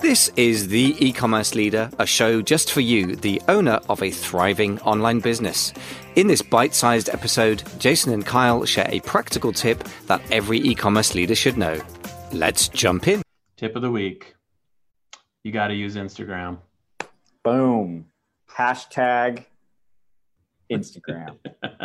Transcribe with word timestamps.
This 0.00 0.30
is 0.36 0.68
The 0.68 0.94
E 0.98 1.12
Commerce 1.12 1.54
Leader, 1.54 1.90
a 1.98 2.06
show 2.06 2.40
just 2.40 2.72
for 2.72 2.80
you, 2.80 3.16
the 3.16 3.42
owner 3.48 3.80
of 3.88 4.02
a 4.02 4.10
thriving 4.10 4.80
online 4.80 5.20
business. 5.20 5.72
In 6.16 6.26
this 6.26 6.40
bite 6.40 6.74
sized 6.74 7.08
episode, 7.08 7.62
Jason 7.78 8.12
and 8.12 8.24
Kyle 8.24 8.64
share 8.64 8.86
a 8.90 9.00
practical 9.00 9.52
tip 9.52 9.82
that 10.06 10.22
every 10.30 10.58
e 10.58 10.74
commerce 10.74 11.14
leader 11.14 11.34
should 11.34 11.56
know. 11.58 11.80
Let's 12.32 12.68
jump 12.68 13.08
in. 13.08 13.22
Tip 13.56 13.76
of 13.76 13.82
the 13.82 13.90
week 13.90 14.34
you 15.42 15.52
got 15.52 15.68
to 15.68 15.74
use 15.74 15.96
Instagram. 15.96 16.58
Boom. 17.42 18.06
Hashtag 18.50 19.44
Instagram. 20.72 21.36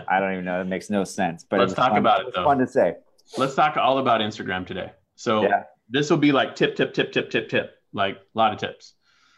I 0.07 0.19
don't 0.19 0.33
even 0.33 0.45
know. 0.45 0.61
It 0.61 0.67
makes 0.67 0.89
no 0.89 1.03
sense. 1.03 1.45
But 1.49 1.59
let's 1.59 1.73
talk 1.73 1.89
fun. 1.89 1.97
about 1.97 2.21
it 2.21 2.33
though. 2.33 2.45
Fun 2.45 2.59
to 2.59 2.67
say. 2.67 2.95
Let's 3.37 3.55
talk 3.55 3.75
all 3.75 3.97
about 3.97 4.21
Instagram 4.21 4.65
today. 4.65 4.91
So 5.15 5.43
Yeah. 5.43 5.63
This 5.89 6.09
will 6.09 6.17
be 6.17 6.31
like 6.31 6.55
tip, 6.55 6.75
tip, 6.75 6.93
tip, 6.93 7.11
tip, 7.11 7.29
tip, 7.29 7.49
tip, 7.49 7.75
like 7.93 8.17
a 8.17 8.37
lot 8.37 8.53
of 8.53 8.59
tips, 8.59 8.93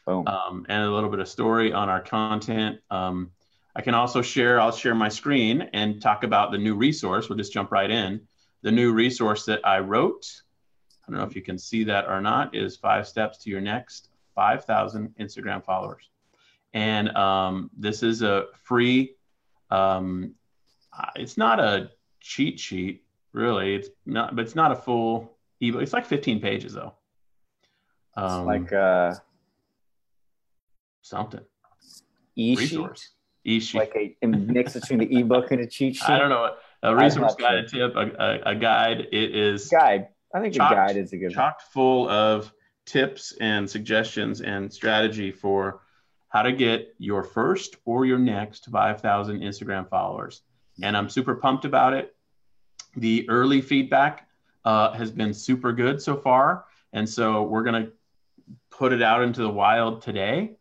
Boom. 0.05 0.27
um, 0.27 0.66
and 0.70 0.84
a 0.84 0.91
little 0.91 1.09
bit 1.09 1.20
of 1.20 1.27
story 1.27 1.71
on 1.71 1.89
our 1.89 2.02
content. 2.02 2.80
Um, 2.89 3.31
I 3.76 3.81
can 3.81 3.93
also 3.93 4.21
share. 4.21 4.59
I'll 4.59 4.71
share 4.71 4.95
my 4.95 5.09
screen 5.09 5.70
and 5.73 6.02
talk 6.02 6.23
about 6.23 6.52
the 6.52 6.57
new 6.57 6.76
resource. 6.76 7.29
We'll 7.29 7.38
just 7.38 7.53
jump 7.53 7.71
right 7.71 7.90
in. 7.90 8.21
The 8.63 8.71
new 8.71 8.93
resource 8.93 9.45
that 9.45 9.66
I 9.66 9.79
wrote. 9.79 10.26
I 11.07 11.12
don't 11.12 11.20
know 11.20 11.26
if 11.26 11.35
you 11.35 11.41
can 11.41 11.57
see 11.57 11.85
that 11.85 12.07
or 12.07 12.21
not. 12.21 12.54
Is 12.54 12.76
five 12.76 13.07
steps 13.07 13.38
to 13.40 13.49
your 13.49 13.62
next 13.62 14.09
5,000 14.35 15.15
Instagram 15.20 15.63
followers, 15.63 16.09
and 16.73 17.15
um, 17.15 17.71
this 17.77 18.04
is 18.04 18.21
a 18.21 18.45
free. 18.63 19.15
Um, 19.70 20.35
it's 21.15 21.38
not 21.38 21.59
a 21.59 21.91
cheat 22.20 22.59
sheet, 22.59 23.04
really. 23.31 23.76
It's 23.76 23.90
not, 24.05 24.35
but 24.35 24.43
it's 24.43 24.55
not 24.55 24.71
a 24.71 24.76
full 24.76 25.38
ebook. 25.61 25.81
It's 25.83 25.93
like 25.93 26.05
15 26.05 26.41
pages 26.41 26.73
though. 26.73 26.93
It's 28.17 28.33
Um, 28.33 28.45
like 28.45 28.71
uh 28.73 29.13
something 31.01 31.41
e-sheet. 32.35 32.59
resource. 32.59 33.09
E-sheet. 33.43 33.77
Like 33.79 33.95
a, 33.95 34.15
a 34.21 34.27
mix 34.27 34.73
between 34.73 34.99
the 34.99 35.20
ebook 35.20 35.51
and 35.51 35.62
a 35.62 35.68
cheat 35.68 35.95
sheet. 35.95 36.09
I 36.09 36.20
don't 36.20 36.29
know. 36.29 36.53
A 36.84 36.95
resource 36.95 37.35
guide, 37.35 37.55
a 37.57 37.68
tip, 37.68 37.95
a, 37.95 37.99
a, 37.99 38.51
a 38.51 38.55
guide. 38.55 39.07
It 39.12 39.35
is 39.35 39.68
Guide. 39.70 40.07
I 40.34 40.40
think 40.40 40.53
Chocked- 40.55 40.71
a 40.73 40.76
guide 40.76 40.98
is 40.98 41.13
a 41.13 41.18
good 41.18 41.26
one. 41.27 41.34
chocked 41.35 41.62
full 41.73 42.09
of 42.09 42.51
tips 42.85 43.34
and 43.40 43.70
suggestions 43.70 44.41
and 44.41 44.71
strategy 44.73 45.31
for 45.31 45.81
how 46.29 46.41
to 46.43 46.51
get 46.51 46.96
your 46.98 47.23
first 47.23 47.75
or 47.85 48.05
your 48.05 48.18
next 48.18 48.65
5,000 48.71 49.41
Instagram 49.41 49.90
followers. 49.90 50.41
And 50.81 50.96
I'm 50.96 51.09
super 51.09 51.35
pumped 51.35 51.65
about 51.65 51.93
it. 51.93 52.15
The 52.96 53.29
early 53.29 53.62
feedback 53.62 54.27
uh, 54.65 54.93
has 54.93 55.12
been 55.12 55.34
super 55.34 55.73
good 55.73 56.01
so 56.01 56.17
far. 56.17 56.65
And 56.93 57.07
so 57.07 57.43
we're 57.43 57.63
going 57.63 57.85
to 57.85 57.91
put 58.70 58.93
it 58.93 59.01
out 59.01 59.21
into 59.21 59.41
the 59.41 59.49
wild 59.49 60.01
today. 60.01 60.57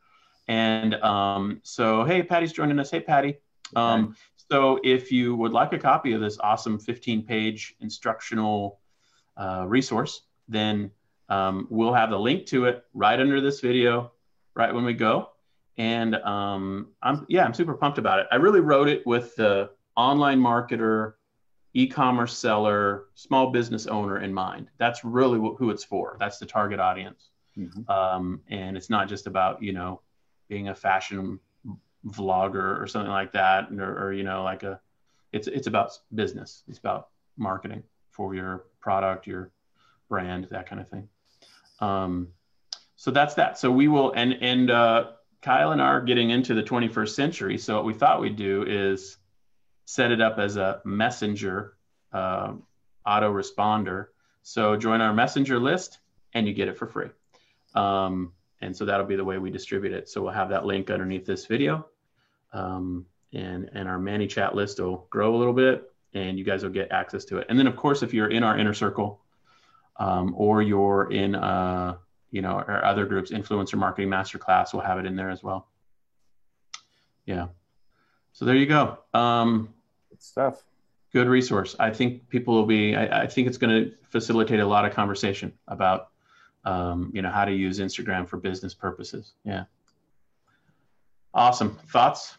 And 0.49 0.95
um, 0.97 1.61
so, 1.63 2.05
hey, 2.05 2.23
Patty's 2.23 2.53
joining 2.53 2.79
us. 2.79 2.91
Hey, 2.91 3.01
Patty. 3.01 3.37
Um, 3.77 4.17
so 4.51 4.81
if 4.83 5.13
you 5.13 5.37
would 5.37 5.53
like 5.53 5.73
a 5.73 5.79
copy 5.79 6.13
of 6.13 6.21
this 6.21 6.39
awesome 6.41 6.79
15 6.79 7.25
page 7.25 7.77
instructional 7.81 8.81
uh, 9.37 9.65
resource, 9.67 10.23
then 10.49 10.91
um, 11.29 11.69
we'll 11.71 11.95
have 11.95 12.11
the 12.11 12.19
link 12.19 12.47
to 12.47 12.65
it 12.65 12.85
right 12.93 13.19
under 13.19 13.41
this 13.41 13.61
video, 13.61 14.13
right 14.55 14.75
when 14.75 14.85
we 14.85 14.95
go. 14.95 15.31
And 15.79 16.17
um, 16.17 16.89
I'm 17.01 17.25
yeah, 17.29 17.45
I'm 17.45 17.55
super 17.55 17.75
pumped 17.75 17.99
about 17.99 18.19
it. 18.19 18.27
I 18.33 18.37
really 18.37 18.61
wrote 18.61 18.89
it 18.89 19.07
with 19.07 19.35
the 19.37 19.71
online 19.97 20.41
marketer, 20.41 21.15
e-commerce 21.75 22.37
seller, 22.37 23.05
small 23.15 23.51
business 23.51 23.87
owner 23.87 24.19
in 24.19 24.35
mind. 24.35 24.69
That's 24.79 25.05
really 25.05 25.39
wh- 25.39 25.57
who 25.57 25.71
it's 25.71 25.85
for. 25.85 26.17
That's 26.19 26.39
the 26.39 26.47
target 26.47 26.81
audience. 26.81 27.31
Mhm. 27.57 27.89
Um, 27.89 28.43
and 28.49 28.77
it's 28.77 28.91
not 28.91 29.09
just 29.09 29.27
about 29.27 29.63
you 29.63 29.73
know 29.73 30.01
being 30.49 30.69
a 30.69 30.75
fashion 30.75 31.39
vlogger 32.07 32.81
or 32.81 32.87
something 32.87 33.11
like 33.11 33.33
that, 33.33 33.71
or, 33.73 34.07
or 34.07 34.13
you 34.13 34.25
know 34.25 34.43
like 34.43 34.63
a 34.63 34.81
it's 35.33 35.47
it's 35.47 35.67
about 35.67 35.99
business. 36.15 36.63
It's 36.69 36.79
about 36.79 37.09
marketing 37.37 37.83
for 38.11 38.35
your 38.35 38.65
product, 38.81 39.27
your 39.27 39.51
brand, 40.09 40.49
that 40.51 40.67
kind 40.67 40.81
of 40.81 40.89
thing. 40.89 41.09
Um, 41.81 42.29
so 42.97 43.11
that's 43.11 43.35
that. 43.35 43.59
So 43.59 43.71
we 43.71 43.89
will, 43.89 44.13
and 44.13 44.35
and 44.43 44.71
uh, 44.71 45.13
Kyle 45.41 45.73
and 45.73 45.81
I 45.81 45.87
are 45.87 46.03
getting 46.03 46.31
into 46.31 46.55
the 46.55 46.63
21st 46.63 47.11
century. 47.11 47.59
So 47.59 47.77
what 47.77 47.85
we 47.85 47.95
thought 47.95 48.21
we'd 48.21 48.37
do 48.37 48.65
is 48.67 49.17
set 49.91 50.13
it 50.13 50.21
up 50.21 50.39
as 50.39 50.57
a 50.57 50.81
messenger 50.85 51.75
uh, 52.13 52.53
autoresponder. 53.05 54.07
So 54.45 54.77
join 54.77 55.01
our 55.01 55.13
messenger 55.13 55.59
list, 55.59 55.99
and 56.33 56.47
you 56.47 56.55
get 56.55 56.69
it 56.69 56.79
for 56.79 56.87
free. 56.87 57.09
Um, 57.75 58.33
and 58.61 58.77
so 58.77 58.85
that'll 58.85 59.05
be 59.05 59.17
the 59.17 59.25
way 59.25 59.39
we 59.39 59.51
distribute 59.51 59.93
it. 59.93 60.09
So 60.09 60.23
we'll 60.23 60.33
have 60.33 60.51
that 60.51 60.65
link 60.65 60.91
underneath 60.91 61.27
this 61.27 61.47
video. 61.47 61.87
Um, 62.53 63.05
and, 63.33 63.69
and 63.75 63.89
our 63.89 63.99
ManyChat 63.99 64.55
list 64.55 64.79
will 64.79 65.09
grow 65.11 65.35
a 65.35 65.39
little 65.39 65.53
bit 65.53 65.93
and 66.15 66.39
you 66.39 66.45
guys 66.45 66.63
will 66.63 66.71
get 66.71 66.93
access 66.93 67.25
to 67.25 67.39
it. 67.39 67.47
And 67.49 67.59
then 67.59 67.67
of 67.67 67.75
course, 67.75 68.05
if 68.05 68.15
you're 68.15 68.29
in 68.29 68.45
our 68.45 68.59
inner 68.59 68.75
circle 68.75 69.21
um, 69.97 70.35
or 70.37 70.63
you're 70.63 71.11
in, 71.13 71.35
uh, 71.35 71.97
you 72.31 72.43
know, 72.43 72.51
our 72.51 72.85
other 72.85 73.07
groups, 73.07 73.33
influencer 73.33 73.77
marketing 73.77 74.09
masterclass, 74.09 74.73
we'll 74.73 74.83
have 74.83 74.99
it 74.99 75.07
in 75.07 75.17
there 75.17 75.31
as 75.31 75.43
well. 75.43 75.69
Yeah. 77.27 77.49
So 78.33 78.45
there 78.45 78.57
you 78.57 78.67
go. 78.67 78.99
Um, 79.15 79.75
Good 80.21 80.25
stuff. 80.25 80.65
good 81.15 81.29
resource. 81.29 81.75
I 81.81 81.91
think 81.91 82.29
people 82.29 82.55
will 82.55 82.67
be. 82.67 82.95
I, 82.95 83.23
I 83.23 83.27
think 83.27 83.49
it's 83.49 83.57
going 83.57 83.75
to 83.85 83.93
facilitate 84.11 84.61
a 84.61 84.67
lot 84.67 84.85
of 84.85 84.93
conversation 84.93 85.51
about, 85.67 86.09
um, 86.67 87.11
you 87.15 87.23
know, 87.23 87.31
how 87.31 87.47
to 87.47 87.53
use 87.53 87.81
Instagram 87.81 88.29
for 88.29 88.37
business 88.37 88.75
purposes. 88.75 89.33
Yeah. 89.45 89.65
Awesome 91.33 91.79
thoughts. 91.91 92.37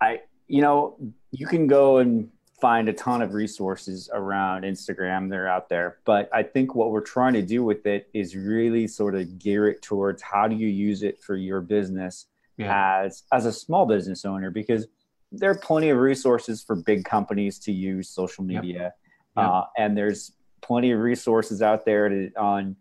I, 0.00 0.20
you 0.48 0.60
know, 0.60 0.96
you 1.30 1.46
can 1.46 1.66
go 1.66 1.98
and 1.98 2.28
find 2.60 2.88
a 2.88 2.92
ton 2.92 3.22
of 3.22 3.32
resources 3.32 4.10
around 4.12 4.62
Instagram. 4.64 5.30
They're 5.30 5.48
out 5.48 5.68
there. 5.68 5.98
But 6.04 6.28
I 6.32 6.42
think 6.42 6.74
what 6.74 6.90
we're 6.90 7.00
trying 7.00 7.32
to 7.34 7.42
do 7.42 7.64
with 7.64 7.86
it 7.86 8.08
is 8.12 8.36
really 8.36 8.86
sort 8.86 9.14
of 9.14 9.38
gear 9.38 9.68
it 9.68 9.82
towards 9.82 10.20
how 10.22 10.46
do 10.46 10.56
you 10.56 10.68
use 10.68 11.02
it 11.02 11.22
for 11.22 11.36
your 11.36 11.60
business 11.60 12.26
Yeah. 12.58 13.02
as 13.04 13.22
as 13.32 13.46
a 13.46 13.52
small 13.52 13.86
business 13.86 14.24
owner 14.24 14.50
because 14.50 14.86
there 15.32 15.50
are 15.50 15.58
plenty 15.58 15.88
of 15.88 15.98
resources 15.98 16.62
for 16.62 16.76
big 16.76 17.04
companies 17.04 17.58
to 17.60 17.72
use 17.72 18.08
social 18.08 18.44
media. 18.44 18.92
Yep. 19.36 19.46
Uh, 19.46 19.62
and 19.78 19.96
there's 19.96 20.32
plenty 20.60 20.92
of 20.92 21.00
resources 21.00 21.62
out 21.62 21.84
there 21.84 22.08
to, 22.08 22.30
on 22.36 22.76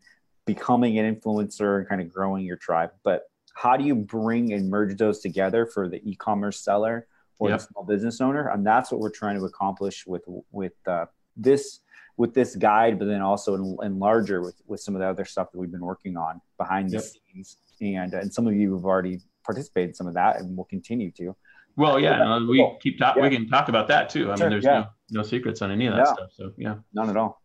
becoming 0.45 0.99
an 0.99 1.15
influencer 1.15 1.79
and 1.79 1.87
kind 1.87 2.01
of 2.01 2.09
growing 2.09 2.45
your 2.45 2.57
tribe. 2.57 2.91
But 3.03 3.23
how 3.53 3.77
do 3.77 3.83
you 3.83 3.95
bring 3.95 4.53
and 4.53 4.69
merge 4.69 4.97
those 4.97 5.19
together 5.19 5.65
for 5.65 5.87
the 5.87 6.01
e-commerce 6.09 6.59
seller 6.59 7.07
or 7.39 7.49
Yep. 7.49 7.59
the 7.59 7.65
small 7.65 7.83
business 7.85 8.21
owner? 8.21 8.49
And 8.49 8.65
that's 8.65 8.91
what 8.91 8.99
we're 8.99 9.09
trying 9.11 9.37
to 9.39 9.45
accomplish 9.45 10.05
with 10.05 10.23
with 10.51 10.73
uh, 10.87 11.05
this 11.35 11.79
with 12.17 12.33
this 12.33 12.55
guide, 12.55 12.99
but 12.99 13.05
then 13.05 13.21
also 13.21 13.55
in, 13.55 13.77
in 13.83 13.99
larger 13.99 14.41
with 14.41 14.61
with 14.67 14.81
some 14.81 14.95
of 14.95 14.99
the 14.99 15.07
other 15.07 15.25
stuff 15.25 15.51
that 15.51 15.57
we've 15.57 15.71
been 15.71 15.85
working 15.85 16.17
on 16.17 16.41
behind 16.57 16.89
the 16.91 16.99
scenes. 16.99 17.57
And 17.79 18.13
and 18.13 18.31
some 18.31 18.45
of 18.45 18.53
you 18.55 18.75
have 18.75 18.85
already 18.85 19.21
participated 19.43 19.89
in 19.89 19.95
some 19.95 20.07
of 20.07 20.13
that, 20.13 20.39
and 20.39 20.55
will 20.55 20.65
continue 20.65 21.11
to. 21.11 21.35
Well, 21.75 21.99
yeah. 21.99 22.17
No, 22.17 22.45
we 22.45 22.57
cool. 22.57 22.77
keep 22.81 22.97
talk. 22.99 23.15
Yeah. 23.15 23.23
We 23.23 23.29
can 23.29 23.47
talk 23.47 23.69
about 23.69 23.87
that 23.87 24.09
too. 24.09 24.31
I 24.31 24.35
Sure, 24.35 24.45
mean, 24.45 24.51
there's 24.51 24.63
yeah. 24.65 24.79
no 25.11 25.21
no 25.21 25.23
secrets 25.23 25.61
on 25.61 25.71
any 25.71 25.87
of 25.87 25.93
that 25.95 26.05
Yeah. 26.07 26.13
stuff. 26.13 26.29
So 26.33 26.51
yeah, 26.57 26.75
None 26.93 27.09
at 27.09 27.17
all. 27.17 27.41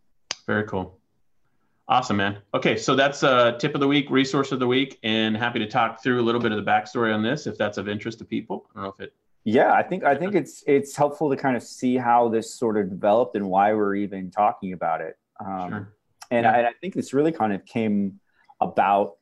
very 0.47 0.65
cool. 0.65 0.99
Awesome, 1.89 2.17
man. 2.17 2.39
Okay, 2.53 2.77
so 2.77 2.97
that's 2.97 3.23
uh, 3.23 3.53
tip 3.59 3.75
of 3.75 3.81
the 3.81 3.87
week, 3.87 4.11
resource 4.11 4.51
of 4.51 4.59
the 4.59 4.67
week, 4.67 4.99
and 5.05 5.37
happy 5.37 5.61
to 5.61 5.67
talk 5.69 6.03
through 6.03 6.21
a 6.21 6.25
little 6.25 6.41
bit 6.41 6.51
of 6.51 6.59
the 6.65 6.69
backstory 6.69 7.15
on 7.15 7.23
this 7.23 7.47
if 7.47 7.57
that's 7.57 7.79
of 7.79 7.89
interest 7.89 8.19
to 8.19 8.25
people. 8.25 8.67
I 8.75 8.75
don't 8.75 8.83
know 8.85 8.95
if 8.99 9.01
it. 9.01 9.15
Yeah, 9.45 9.73
I 9.73 9.83
think 9.85 10.03
I 10.03 10.17
think 10.17 10.35
it's 10.35 10.65
it's 10.67 10.97
helpful 10.97 11.31
to 11.31 11.37
kind 11.37 11.57
of 11.57 11.63
see 11.63 11.97
how 11.97 12.29
this 12.29 12.53
sort 12.53 12.77
of 12.77 12.91
developed 12.91 13.37
and 13.37 13.49
why 13.49 13.73
we're 13.75 13.95
even 13.95 14.31
talking 14.33 14.73
about 14.73 15.01
it. 15.01 15.17
Um, 15.45 15.69
Sure. 15.71 15.93
and, 16.33 16.45
Yeah. 16.45 16.53
I, 16.53 16.57
and 16.59 16.67
I 16.67 16.73
think 16.81 16.95
this 16.95 17.15
really 17.15 17.31
kind 17.31 17.53
of 17.53 17.65
came 17.65 18.19
about 18.61 19.17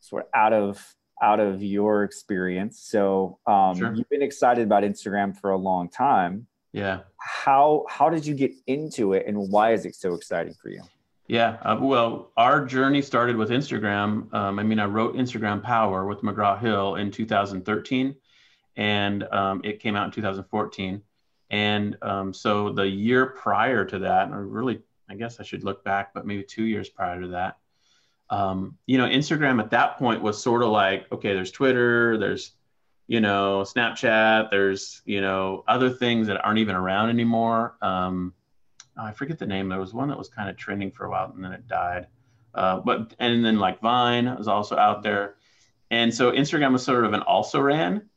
sort 0.00 0.24
of 0.24 0.28
out 0.34 0.52
of 0.52 0.94
out 1.24 1.40
of 1.40 1.62
your 1.62 2.04
experience. 2.04 2.78
So 2.80 3.38
um, 3.46 3.76
Sure. 3.76 3.94
you've 3.94 4.08
been 4.10 4.22
excited 4.22 4.64
about 4.64 4.82
Instagram 4.82 5.34
for 5.40 5.50
a 5.50 5.56
long 5.56 5.88
time. 5.88 6.46
Yeah. 6.72 7.00
How 7.18 7.86
how 7.88 8.10
did 8.10 8.26
you 8.26 8.34
get 8.34 8.52
into 8.66 9.14
it, 9.14 9.26
and 9.26 9.36
why 9.50 9.72
is 9.72 9.86
it 9.86 9.94
so 9.94 10.14
exciting 10.14 10.54
for 10.60 10.68
you? 10.68 10.82
Yeah, 11.26 11.56
uh, 11.62 11.78
well, 11.80 12.32
our 12.36 12.66
journey 12.66 13.00
started 13.00 13.36
with 13.36 13.48
Instagram. 13.48 14.32
Um, 14.34 14.58
I 14.58 14.62
mean, 14.62 14.78
I 14.78 14.84
wrote 14.84 15.16
Instagram 15.16 15.62
Power 15.62 16.04
with 16.06 16.20
McGraw 16.20 16.60
Hill 16.60 16.96
in 16.96 17.10
2013, 17.10 18.14
and 18.76 19.22
um, 19.32 19.62
it 19.64 19.80
came 19.80 19.96
out 19.96 20.04
in 20.06 20.10
2014. 20.10 21.00
And 21.48 21.96
um, 22.02 22.34
so 22.34 22.72
the 22.72 22.86
year 22.86 23.26
prior 23.26 23.86
to 23.86 23.98
that, 24.00 24.30
or 24.32 24.46
really, 24.46 24.82
I 25.08 25.14
guess 25.14 25.40
I 25.40 25.44
should 25.44 25.64
look 25.64 25.82
back, 25.82 26.12
but 26.12 26.26
maybe 26.26 26.42
two 26.42 26.64
years 26.64 26.90
prior 26.90 27.20
to 27.22 27.28
that, 27.28 27.56
um, 28.34 28.76
you 28.86 28.98
know, 28.98 29.06
Instagram 29.06 29.60
at 29.60 29.70
that 29.70 29.96
point 29.96 30.20
was 30.20 30.42
sort 30.42 30.64
of 30.64 30.70
like, 30.70 31.06
okay, 31.12 31.34
there's 31.34 31.52
Twitter, 31.52 32.18
there's, 32.18 32.52
you 33.06 33.20
know, 33.20 33.62
Snapchat, 33.62 34.50
there's, 34.50 35.02
you 35.04 35.20
know, 35.20 35.62
other 35.68 35.88
things 35.88 36.26
that 36.26 36.44
aren't 36.44 36.58
even 36.58 36.74
around 36.74 37.10
anymore. 37.10 37.76
Um, 37.80 38.34
oh, 38.98 39.04
I 39.04 39.12
forget 39.12 39.38
the 39.38 39.46
name. 39.46 39.68
There 39.68 39.78
was 39.78 39.94
one 39.94 40.08
that 40.08 40.18
was 40.18 40.28
kind 40.28 40.50
of 40.50 40.56
trending 40.56 40.90
for 40.90 41.04
a 41.04 41.10
while 41.10 41.32
and 41.32 41.44
then 41.44 41.52
it 41.52 41.68
died. 41.68 42.08
Uh, 42.52 42.80
but 42.80 43.14
and 43.20 43.44
then 43.44 43.60
like 43.60 43.80
Vine 43.80 44.34
was 44.36 44.48
also 44.48 44.76
out 44.76 45.02
there, 45.02 45.36
and 45.90 46.14
so 46.14 46.30
Instagram 46.30 46.72
was 46.72 46.84
sort 46.84 47.04
of 47.04 47.12
an 47.12 47.20
also 47.20 47.60
ran. 47.60 48.08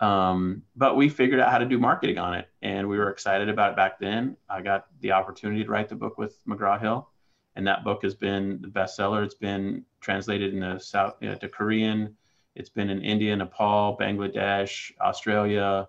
Um, 0.00 0.62
but 0.74 0.96
we 0.96 1.10
figured 1.10 1.40
out 1.40 1.50
how 1.50 1.58
to 1.58 1.66
do 1.66 1.78
marketing 1.78 2.16
on 2.16 2.34
it, 2.34 2.48
and 2.62 2.88
we 2.88 2.96
were 2.96 3.10
excited 3.10 3.50
about 3.50 3.72
it 3.72 3.76
back 3.76 3.98
then. 3.98 4.38
I 4.48 4.62
got 4.62 4.86
the 5.00 5.12
opportunity 5.12 5.62
to 5.64 5.70
write 5.70 5.90
the 5.90 5.94
book 5.94 6.16
with 6.16 6.42
McGraw 6.46 6.80
Hill, 6.80 7.08
and 7.56 7.66
that 7.66 7.82
book 7.84 8.02
has 8.02 8.14
been 8.14 8.60
the 8.60 8.68
bestseller. 8.68 9.24
It's 9.24 9.34
been 9.34 9.84
translated 10.00 10.54
into 10.54 10.78
South 10.78 11.14
you 11.20 11.30
know, 11.30 11.34
to 11.36 11.48
Korean. 11.48 12.14
It's 12.54 12.68
been 12.68 12.90
in 12.90 13.02
India, 13.02 13.34
Nepal, 13.34 13.96
Bangladesh, 13.98 14.92
Australia, 15.00 15.88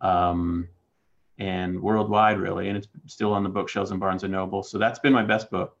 um, 0.00 0.68
and 1.38 1.80
worldwide, 1.80 2.38
really. 2.38 2.68
And 2.68 2.76
it's 2.76 2.88
still 3.06 3.32
on 3.32 3.42
the 3.42 3.48
bookshelves 3.48 3.90
in 3.90 3.98
Barnes 3.98 4.22
and 4.22 4.32
Noble. 4.32 4.62
So 4.62 4.78
that's 4.78 4.98
been 5.00 5.12
my 5.12 5.24
best 5.24 5.50
book 5.50 5.76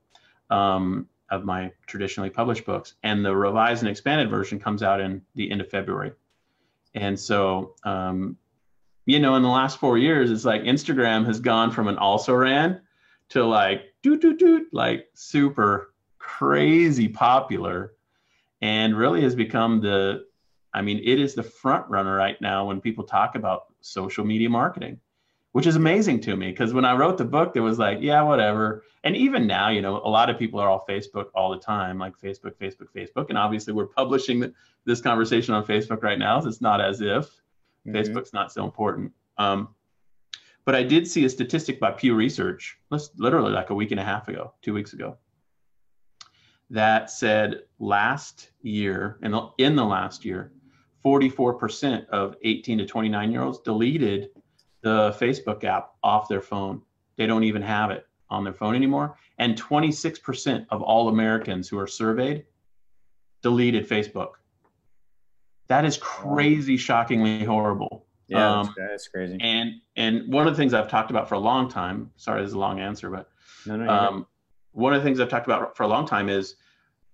um, 0.50 1.08
of 1.30 1.44
my 1.44 1.72
traditionally 1.86 2.30
published 2.30 2.64
books. 2.64 2.94
And 3.02 3.24
the 3.24 3.34
revised 3.34 3.82
and 3.82 3.90
expanded 3.90 4.30
version 4.30 4.58
comes 4.58 4.82
out 4.82 5.00
in 5.00 5.22
the 5.34 5.50
end 5.50 5.60
of 5.60 5.70
February. 5.70 6.12
And 6.94 7.18
so, 7.18 7.74
um, 7.84 8.36
you 9.06 9.20
know, 9.20 9.36
in 9.36 9.42
the 9.42 9.48
last 9.48 9.78
four 9.78 9.98
years, 9.98 10.30
it's 10.30 10.44
like 10.44 10.62
Instagram 10.62 11.26
has 11.26 11.40
gone 11.40 11.70
from 11.70 11.88
an 11.88 11.96
also 11.96 12.34
ran 12.34 12.80
to 13.30 13.44
like 13.44 13.94
doot 14.02 14.20
doot 14.20 14.38
doot, 14.38 14.68
like 14.72 15.08
super 15.14 15.94
crazy 16.18 17.08
popular, 17.08 17.94
and 18.60 18.96
really 18.96 19.22
has 19.22 19.34
become 19.34 19.80
the, 19.80 20.24
I 20.72 20.82
mean, 20.82 20.98
it 20.98 21.18
is 21.18 21.34
the 21.34 21.42
front 21.42 21.88
runner 21.88 22.14
right 22.14 22.40
now 22.40 22.66
when 22.66 22.80
people 22.80 23.04
talk 23.04 23.34
about 23.34 23.66
social 23.80 24.24
media 24.24 24.48
marketing, 24.48 25.00
which 25.52 25.66
is 25.66 25.76
amazing 25.76 26.20
to 26.20 26.36
me 26.36 26.50
because 26.50 26.72
when 26.72 26.84
I 26.84 26.94
wrote 26.94 27.18
the 27.18 27.24
book, 27.24 27.54
there 27.54 27.62
was 27.62 27.78
like, 27.78 27.98
yeah, 28.00 28.22
whatever. 28.22 28.82
And 29.04 29.16
even 29.16 29.46
now, 29.46 29.68
you 29.68 29.80
know, 29.80 29.96
a 29.96 30.10
lot 30.10 30.28
of 30.28 30.38
people 30.38 30.60
are 30.60 30.68
all 30.68 30.84
Facebook 30.88 31.26
all 31.34 31.50
the 31.50 31.58
time, 31.58 31.98
like 31.98 32.18
Facebook, 32.18 32.54
Facebook, 32.60 32.88
Facebook, 32.94 33.28
and 33.28 33.38
obviously 33.38 33.72
we're 33.72 33.86
publishing 33.86 34.52
this 34.84 35.00
conversation 35.00 35.54
on 35.54 35.64
Facebook 35.64 36.02
right 36.02 36.18
now. 36.18 36.40
So 36.40 36.48
it's 36.48 36.60
not 36.60 36.80
as 36.80 37.00
if 37.00 37.26
mm-hmm. 37.86 37.94
Facebook's 37.94 38.32
not 38.32 38.52
so 38.52 38.64
important. 38.64 39.12
Um, 39.38 39.68
but 40.64 40.74
I 40.74 40.82
did 40.82 41.08
see 41.08 41.24
a 41.24 41.28
statistic 41.28 41.80
by 41.80 41.90
Pew 41.92 42.14
Research, 42.14 42.78
literally 43.16 43.52
like 43.52 43.70
a 43.70 43.74
week 43.74 43.90
and 43.90 44.00
a 44.00 44.04
half 44.04 44.28
ago, 44.28 44.52
two 44.62 44.74
weeks 44.74 44.92
ago, 44.92 45.16
that 46.70 47.10
said 47.10 47.62
last 47.78 48.50
year, 48.62 49.18
in 49.22 49.32
the, 49.32 49.48
in 49.58 49.76
the 49.76 49.84
last 49.84 50.24
year, 50.24 50.52
44% 51.04 52.06
of 52.08 52.36
18 52.42 52.78
to 52.78 52.86
29 52.86 53.32
year 53.32 53.42
olds 53.42 53.60
deleted 53.60 54.30
the 54.82 55.16
Facebook 55.18 55.64
app 55.64 55.92
off 56.02 56.28
their 56.28 56.42
phone. 56.42 56.82
They 57.16 57.26
don't 57.26 57.44
even 57.44 57.62
have 57.62 57.90
it 57.90 58.06
on 58.30 58.44
their 58.44 58.52
phone 58.52 58.74
anymore. 58.74 59.16
And 59.38 59.60
26% 59.60 60.66
of 60.70 60.82
all 60.82 61.08
Americans 61.08 61.68
who 61.68 61.78
are 61.78 61.86
surveyed 61.86 62.44
deleted 63.42 63.88
Facebook. 63.88 64.32
That 65.68 65.84
is 65.84 65.96
crazy, 65.96 66.76
shockingly 66.76 67.44
horrible. 67.44 68.06
Yeah, 68.28 68.60
um, 68.60 68.74
that's, 68.76 69.08
crazy. 69.08 69.38
And 69.40 69.80
and 69.96 70.32
one 70.32 70.46
of 70.46 70.52
the 70.52 70.56
things 70.56 70.74
I've 70.74 70.88
talked 70.88 71.10
about 71.10 71.28
for 71.28 71.34
a 71.34 71.40
long 71.40 71.68
time. 71.68 72.10
Sorry, 72.16 72.42
this 72.42 72.48
is 72.48 72.54
a 72.54 72.58
long 72.58 72.78
answer, 72.78 73.10
but 73.10 73.30
no, 73.66 73.76
no, 73.76 73.88
um, 73.88 74.26
one 74.72 74.92
of 74.94 75.00
the 75.00 75.04
things 75.04 75.18
I've 75.18 75.30
talked 75.30 75.46
about 75.46 75.76
for 75.76 75.84
a 75.84 75.88
long 75.88 76.06
time 76.06 76.28
is 76.28 76.56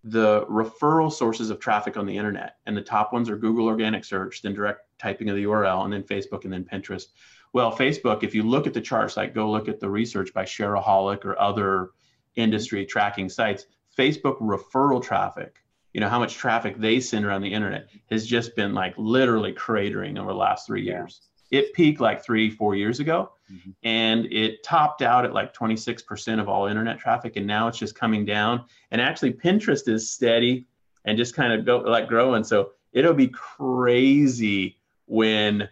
the 0.03 0.45
referral 0.47 1.11
sources 1.11 1.51
of 1.51 1.59
traffic 1.61 1.97
on 1.97 2.05
the 2.05 2.17
internet. 2.17 2.57
And 2.67 2.77
the 2.77 2.83
top 2.83 3.13
ones 3.13 3.31
are 3.31 3.37
Google 3.37 3.67
organic 3.67 4.05
search, 4.05 4.43
then 4.43 4.53
direct 4.53 4.81
typing 4.99 5.31
of 5.31 5.37
the 5.37 5.45
URL, 5.45 5.85
and 5.85 5.93
then 5.93 6.03
Facebook, 6.03 6.45
and 6.45 6.53
then 6.53 6.65
Pinterest. 6.65 7.07
Well, 7.55 7.73
Facebook, 7.73 8.23
if 8.23 8.35
you 8.35 8.43
look 8.43 8.67
at 8.67 8.75
the 8.75 8.81
charts, 8.81 9.17
like 9.17 9.35
go 9.35 9.51
look 9.51 9.69
at 9.69 9.81
the 9.81 9.89
research 9.89 10.35
by 10.35 10.45
Shareaholic 10.45 11.25
or 11.25 11.41
other 11.41 11.91
industry 12.37 12.85
tracking 12.85 13.29
sites, 13.29 13.67
Facebook 13.97 14.41
referral 14.41 15.03
traffic 15.03 15.64
you 15.95 16.01
know 16.01 16.09
how 16.09 16.19
much 16.19 16.35
traffic 16.35 16.77
they 16.77 17.01
send 17.01 17.25
around 17.25 17.41
the 17.41 17.53
internet 17.53 17.89
has 18.11 18.27
just 18.27 18.55
been 18.57 18.75
like 18.75 18.93
literally 18.99 19.53
cratering 19.53 20.19
over 20.19 20.33
the 20.33 20.39
last 20.39 20.67
three 20.67 20.83
years. 20.83 21.23
It 21.53 21.73
peaked 21.73 22.01
like 22.01 22.23
three 22.23 22.51
four 22.51 22.75
years 22.75 22.99
ago 22.99 23.31
mm-hmm. 23.51 23.71
and 23.85 24.27
it 24.27 24.65
topped 24.65 25.03
out 25.03 25.25
at 25.25 25.33
like 25.33 25.55
26% 25.55 26.41
of 26.41 26.49
all 26.49 26.67
internet 26.67 26.99
traffic 26.99 27.37
and 27.37 27.47
now 27.47 27.69
it's 27.69 27.79
just 27.79 27.95
coming 27.95 28.25
down. 28.25 28.65
And 28.91 29.01
actually 29.01 29.33
pinterest 29.35 29.87
is 29.87 30.11
steady 30.11 30.67
and 31.05 31.17
just 31.17 31.37
kind 31.37 31.53
of 31.53 31.65
go 31.65 31.79
like 31.79 32.09
growing. 32.09 32.43
So 32.43 32.73
it'll 32.93 33.15
be 33.15 33.29
crazy 33.29 34.79
when 35.07 35.69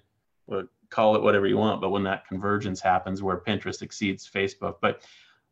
well, 0.47 0.69
call 0.89 1.17
it 1.17 1.23
whatever 1.23 1.49
you 1.49 1.57
want 1.57 1.81
but 1.81 1.91
when 1.91 2.05
that 2.05 2.29
convergence 2.29 2.81
happens 2.81 3.23
where 3.23 3.39
pinterest 3.39 3.83
exceeds 3.83 4.31
facebook. 4.31 4.77
But 4.81 5.03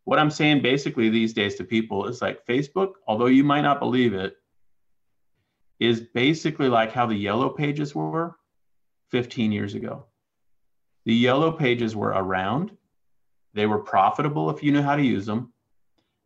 what 0.05 0.19
i'm 0.19 0.31
saying 0.31 0.63
basically 0.63 1.11
these 1.11 1.35
days 1.35 1.55
to 1.55 1.63
people 1.63 2.07
is 2.07 2.23
like 2.23 2.45
facebook 2.47 2.95
although 3.07 3.27
you 3.27 3.45
might 3.45 3.61
not 3.61 3.79
believe 3.79 4.15
it 4.15 4.40
is 5.81 6.01
basically 6.01 6.69
like 6.69 6.93
how 6.93 7.07
the 7.07 7.17
yellow 7.17 7.49
pages 7.49 7.95
were 7.95 8.37
15 9.11 9.51
years 9.51 9.75
ago. 9.75 10.05
The 11.07 11.15
yellow 11.15 11.51
pages 11.51 11.97
were 11.97 12.11
around, 12.11 12.77
they 13.55 13.67
were 13.67 13.79
profitable 13.79 14.51
if 14.51 14.63
you 14.63 14.71
knew 14.71 14.83
how 14.83 14.95
to 14.95 15.03
use 15.03 15.27
them, 15.27 15.53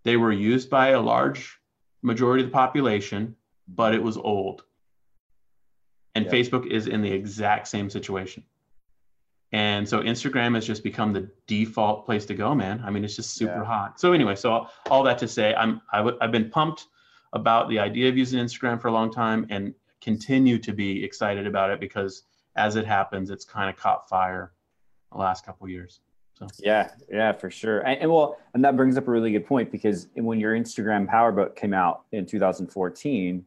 they 0.02 0.16
were 0.16 0.32
used 0.32 0.68
by 0.68 0.88
a 0.88 1.00
large 1.00 1.58
majority 2.02 2.42
of 2.42 2.50
the 2.50 2.52
population, 2.52 3.36
but 3.68 3.94
it 3.94 4.02
was 4.02 4.16
old. 4.16 4.64
And 6.16 6.26
yeah. 6.26 6.32
Facebook 6.32 6.66
is 6.66 6.86
in 6.86 7.00
the 7.00 7.10
exact 7.10 7.68
same 7.68 7.88
situation. 7.88 8.44
And 9.52 9.88
so 9.88 10.00
Instagram 10.02 10.56
has 10.56 10.66
just 10.66 10.82
become 10.82 11.12
the 11.12 11.30
default 11.46 12.04
place 12.06 12.26
to 12.26 12.34
go, 12.34 12.54
man. 12.54 12.82
I 12.84 12.90
mean, 12.90 13.04
it's 13.04 13.14
just 13.14 13.34
super 13.34 13.60
yeah. 13.60 13.64
hot. 13.64 14.00
So 14.00 14.12
anyway, 14.12 14.34
so 14.34 14.66
all 14.90 15.04
that 15.04 15.16
to 15.18 15.28
say, 15.28 15.54
I'm 15.54 15.80
I 15.92 15.98
w- 15.98 16.18
I've 16.20 16.32
been 16.32 16.50
pumped 16.50 16.86
about 17.34 17.68
the 17.68 17.78
idea 17.78 18.08
of 18.08 18.16
using 18.16 18.42
Instagram 18.42 18.80
for 18.80 18.88
a 18.88 18.92
long 18.92 19.12
time 19.12 19.46
and 19.50 19.74
continue 20.00 20.58
to 20.58 20.72
be 20.72 21.04
excited 21.04 21.46
about 21.46 21.70
it 21.70 21.80
because 21.80 22.22
as 22.56 22.76
it 22.76 22.86
happens, 22.86 23.30
it's 23.30 23.44
kind 23.44 23.68
of 23.68 23.76
caught 23.76 24.08
fire 24.08 24.52
the 25.12 25.18
last 25.18 25.44
couple 25.44 25.68
years. 25.68 26.00
So 26.38 26.46
yeah, 26.58 26.90
yeah, 27.10 27.32
for 27.32 27.50
sure. 27.50 27.80
And, 27.80 28.00
and, 28.00 28.10
well, 28.10 28.38
and 28.54 28.64
that 28.64 28.76
brings 28.76 28.96
up 28.96 29.06
a 29.06 29.10
really 29.10 29.32
good 29.32 29.46
point 29.46 29.70
because 29.70 30.08
when 30.14 30.40
your 30.40 30.54
Instagram 30.54 31.06
Power 31.08 31.32
Book 31.32 31.54
came 31.54 31.72
out 31.72 32.04
in 32.12 32.26
2014, 32.26 33.44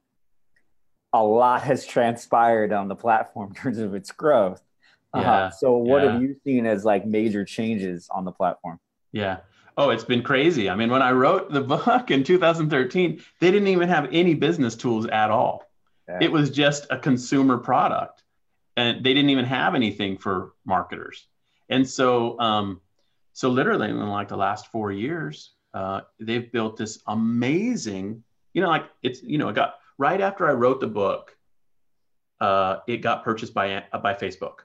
a 1.13 1.23
lot 1.23 1.61
has 1.63 1.85
transpired 1.85 2.71
on 2.71 2.87
the 2.87 2.95
platform 2.95 3.49
in 3.55 3.55
terms 3.55 3.79
of 3.79 3.95
its 3.95 4.11
growth. 4.11 4.61
Uh-huh. 5.13 5.23
Yeah. 5.23 5.49
So 5.49 5.77
what 5.77 6.03
yeah. 6.03 6.11
have 6.11 6.21
you 6.21 6.35
seen 6.43 6.65
as 6.65 6.85
like 6.85 7.05
major 7.05 7.45
changes 7.45 8.07
on 8.11 8.25
the 8.25 8.31
platform? 8.31 8.79
Yeah. 9.11 9.37
Oh, 9.77 9.91
it's 9.91 10.03
been 10.03 10.23
crazy. 10.23 10.71
I 10.71 10.75
mean, 10.75 10.89
when 10.89 11.03
I 11.03 11.11
wrote 11.11 11.51
the 11.51 11.61
book 11.61 12.09
in 12.09 12.23
2013, 12.23 13.21
they 13.39 13.51
didn't 13.51 13.67
even 13.67 13.87
have 13.87 14.09
any 14.11 14.33
business 14.33 14.75
tools 14.75 15.05
at 15.05 15.29
all. 15.29 15.69
Yeah. 16.09 16.17
It 16.21 16.31
was 16.31 16.49
just 16.49 16.87
a 16.89 16.97
consumer 16.97 17.57
product, 17.59 18.23
and 18.75 19.05
they 19.05 19.13
didn't 19.13 19.29
even 19.29 19.45
have 19.45 19.75
anything 19.75 20.17
for 20.17 20.53
marketers. 20.65 21.27
And 21.69 21.87
so, 21.87 22.39
um, 22.39 22.81
so 23.33 23.49
literally 23.49 23.89
in 23.89 23.99
like 24.09 24.29
the 24.29 24.37
last 24.37 24.71
four 24.71 24.91
years, 24.91 25.51
uh, 25.73 26.01
they've 26.19 26.51
built 26.51 26.77
this 26.77 26.99
amazing. 27.05 28.23
You 28.53 28.63
know, 28.63 28.69
like 28.69 28.85
it's 29.03 29.21
you 29.21 29.37
know, 29.37 29.49
it 29.49 29.55
got 29.55 29.75
right 29.99 30.19
after 30.19 30.49
I 30.49 30.53
wrote 30.53 30.79
the 30.79 30.87
book, 30.87 31.35
uh, 32.39 32.77
it 32.87 32.97
got 32.97 33.23
purchased 33.23 33.53
by 33.53 33.83
by 34.01 34.15
Facebook. 34.15 34.59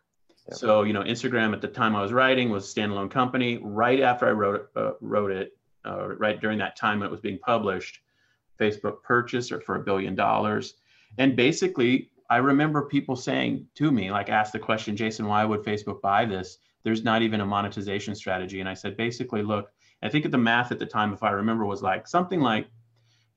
So, 0.50 0.82
you 0.82 0.92
know, 0.92 1.02
Instagram 1.02 1.52
at 1.52 1.60
the 1.60 1.68
time 1.68 1.94
I 1.94 2.02
was 2.02 2.12
writing 2.12 2.50
was 2.50 2.70
a 2.70 2.80
standalone 2.80 3.10
company. 3.10 3.58
Right 3.62 4.00
after 4.00 4.26
I 4.26 4.32
wrote, 4.32 4.68
uh, 4.74 4.92
wrote 5.00 5.30
it, 5.30 5.56
uh, 5.84 6.08
right 6.16 6.40
during 6.40 6.58
that 6.58 6.76
time 6.76 6.98
when 6.98 7.06
it 7.06 7.12
was 7.12 7.20
being 7.20 7.38
published, 7.38 8.00
Facebook 8.58 9.02
purchased 9.02 9.52
it 9.52 9.62
for 9.62 9.76
a 9.76 9.80
billion 9.80 10.14
dollars. 10.14 10.74
And 11.18 11.36
basically, 11.36 12.10
I 12.28 12.38
remember 12.38 12.82
people 12.82 13.14
saying 13.14 13.66
to 13.76 13.92
me, 13.92 14.10
like, 14.10 14.30
ask 14.30 14.52
the 14.52 14.58
question, 14.58 14.96
Jason, 14.96 15.26
why 15.26 15.44
would 15.44 15.62
Facebook 15.62 16.00
buy 16.00 16.24
this? 16.24 16.58
There's 16.82 17.04
not 17.04 17.22
even 17.22 17.40
a 17.40 17.46
monetization 17.46 18.14
strategy. 18.14 18.60
And 18.60 18.68
I 18.68 18.74
said, 18.74 18.96
basically, 18.96 19.42
look, 19.42 19.70
I 20.02 20.08
think 20.08 20.28
the 20.30 20.38
math 20.38 20.72
at 20.72 20.78
the 20.78 20.86
time, 20.86 21.12
if 21.12 21.22
I 21.22 21.30
remember, 21.30 21.64
was 21.64 21.82
like 21.82 22.08
something 22.08 22.40
like 22.40 22.66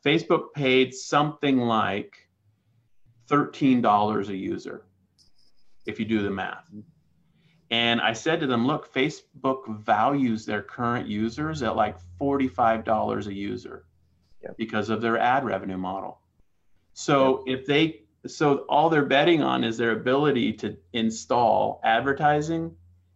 Facebook 0.04 0.54
paid 0.54 0.94
something 0.94 1.58
like 1.58 2.16
$13 3.30 4.30
a 4.30 4.36
user 4.36 4.86
if 5.86 6.00
you 6.00 6.06
do 6.06 6.24
the 6.24 6.32
math. 6.32 6.66
And 7.72 8.00
I 8.00 8.14
said 8.14 8.40
to 8.42 8.48
them, 8.48 8.68
look, 8.68 8.94
Facebook 8.94 9.80
values 9.84 10.46
their 10.46 10.62
current 10.62 11.08
users 11.08 11.64
at 11.64 11.76
like 11.76 11.98
$45 12.22 13.28
a 13.28 13.34
user 13.34 13.86
yep. 14.44 14.56
because 14.58 14.90
of 14.90 15.02
their 15.02 15.18
ad 15.18 15.46
revenue 15.46 15.78
model. 15.78 16.20
So 16.94 17.44
yep. 17.46 17.60
if 17.60 17.66
they, 17.66 18.02
so 18.28 18.66
all 18.70 18.90
they're 18.90 19.06
betting 19.06 19.42
on 19.42 19.64
is 19.64 19.78
their 19.78 19.92
ability 19.92 20.54
to 20.54 20.78
install 20.94 21.82
advertising 21.84 22.76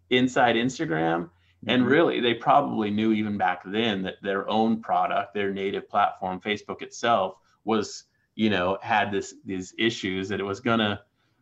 inside 0.10 0.56
Instagram. 0.56 1.24
Mm-hmm. 1.24 1.70
And 1.70 1.86
really, 1.86 2.20
they 2.20 2.34
probably 2.34 2.90
knew 2.90 3.12
even 3.12 3.38
back 3.38 3.62
then 3.66 4.04
that 4.04 4.16
their 4.24 4.50
own 4.50 4.82
product, 4.82 5.34
their 5.34 5.52
native 5.52 5.90
platform, 5.90 6.40
Facebook 6.40 6.82
itself, 6.82 7.36
was, 7.66 8.06
you 8.36 8.50
know, 8.50 8.78
had 8.82 9.12
this 9.12 9.36
these 9.46 9.74
issues 9.78 10.30
that 10.30 10.40
it 10.40 10.44
was 10.44 10.62
gonna 10.62 11.02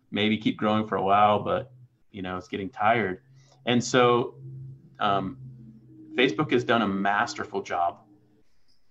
maybe 0.09 0.37
keep 0.37 0.57
growing 0.57 0.87
for 0.87 0.95
a 0.95 1.03
while, 1.03 1.39
but 1.43 1.71
you 2.17 2.21
know 2.21 2.35
it's 2.35 2.47
getting 2.47 2.69
tired 2.69 3.21
and 3.65 3.81
so 3.81 4.35
um, 4.99 5.37
facebook 6.15 6.51
has 6.51 6.63
done 6.63 6.81
a 6.81 6.87
masterful 6.87 7.61
job 7.61 7.99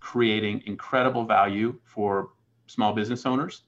creating 0.01 0.63
incredible 0.67 1.25
value 1.25 1.79
for 1.85 2.31
small 2.67 2.93
business 2.93 3.27
owners 3.27 3.63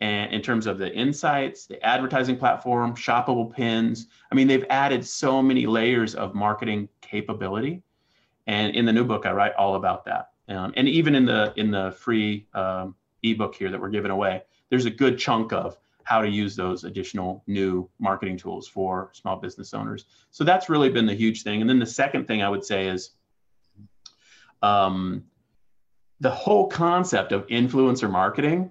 and 0.00 0.32
in 0.32 0.40
terms 0.40 0.66
of 0.66 0.78
the 0.78 0.92
insights, 0.94 1.66
the 1.66 1.84
advertising 1.84 2.36
platform, 2.36 2.94
shoppable 2.94 3.52
pins. 3.52 4.06
I 4.32 4.34
mean, 4.34 4.48
they've 4.48 4.64
added 4.70 5.06
so 5.06 5.42
many 5.42 5.66
layers 5.66 6.14
of 6.14 6.34
marketing 6.34 6.88
capability. 7.02 7.82
And 8.46 8.74
in 8.74 8.86
the 8.86 8.92
new 8.92 9.04
book, 9.04 9.26
I 9.26 9.32
write 9.32 9.52
all 9.54 9.74
about 9.74 10.04
that. 10.06 10.30
Um, 10.48 10.72
and 10.76 10.88
even 10.88 11.14
in 11.14 11.26
the 11.26 11.52
in 11.56 11.70
the 11.70 11.92
free 11.92 12.46
um, 12.54 12.96
ebook 13.22 13.54
here 13.54 13.70
that 13.70 13.80
we're 13.80 13.90
giving 13.90 14.10
away, 14.10 14.42
there's 14.70 14.86
a 14.86 14.90
good 14.90 15.18
chunk 15.18 15.52
of 15.52 15.78
how 16.10 16.20
to 16.20 16.28
use 16.28 16.56
those 16.56 16.84
additional 16.84 17.44
new 17.46 17.88
marketing 17.98 18.36
tools 18.36 18.66
for 18.66 19.10
small 19.12 19.36
business 19.36 19.72
owners. 19.74 20.06
So 20.30 20.44
that's 20.44 20.68
really 20.68 20.90
been 20.90 21.06
the 21.06 21.14
huge 21.14 21.42
thing. 21.42 21.60
And 21.60 21.70
then 21.70 21.78
the 21.78 21.86
second 21.86 22.26
thing 22.26 22.42
I 22.42 22.48
would 22.48 22.64
say 22.64 22.88
is 22.88 23.10
um, 24.62 25.24
the 26.20 26.30
whole 26.30 26.66
concept 26.68 27.32
of 27.32 27.46
influencer 27.46 28.10
marketing. 28.10 28.70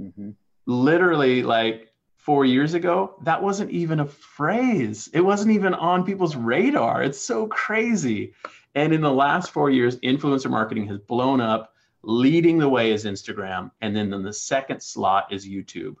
Mm-hmm 0.00 0.30
literally 0.66 1.42
like 1.42 1.88
four 2.16 2.44
years 2.44 2.74
ago, 2.74 3.16
that 3.22 3.42
wasn't 3.42 3.70
even 3.70 4.00
a 4.00 4.06
phrase. 4.06 5.08
It 5.12 5.20
wasn't 5.20 5.52
even 5.52 5.74
on 5.74 6.04
people's 6.04 6.36
radar. 6.36 7.02
It's 7.02 7.20
so 7.20 7.46
crazy. 7.48 8.32
And 8.74 8.92
in 8.92 9.00
the 9.00 9.12
last 9.12 9.50
four 9.50 9.70
years, 9.70 9.98
influencer 9.98 10.50
marketing 10.50 10.86
has 10.88 10.98
blown 10.98 11.40
up. 11.40 11.70
Leading 12.04 12.58
the 12.58 12.68
way 12.68 12.90
is 12.90 13.04
Instagram. 13.04 13.70
And 13.80 13.94
then, 13.94 14.10
then 14.10 14.22
the 14.22 14.32
second 14.32 14.82
slot 14.82 15.32
is 15.32 15.46
YouTube. 15.46 15.96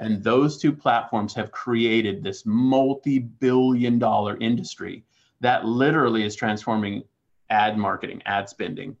And 0.00 0.22
those 0.22 0.58
two 0.58 0.72
platforms 0.72 1.34
have 1.34 1.50
created 1.50 2.22
this 2.22 2.46
multi 2.46 3.18
billion 3.18 3.98
dollar 3.98 4.36
industry 4.38 5.04
that 5.40 5.64
literally 5.64 6.24
is 6.24 6.36
transforming 6.36 7.02
ad 7.50 7.76
marketing, 7.76 8.22
ad 8.26 8.48
spending 8.48 8.96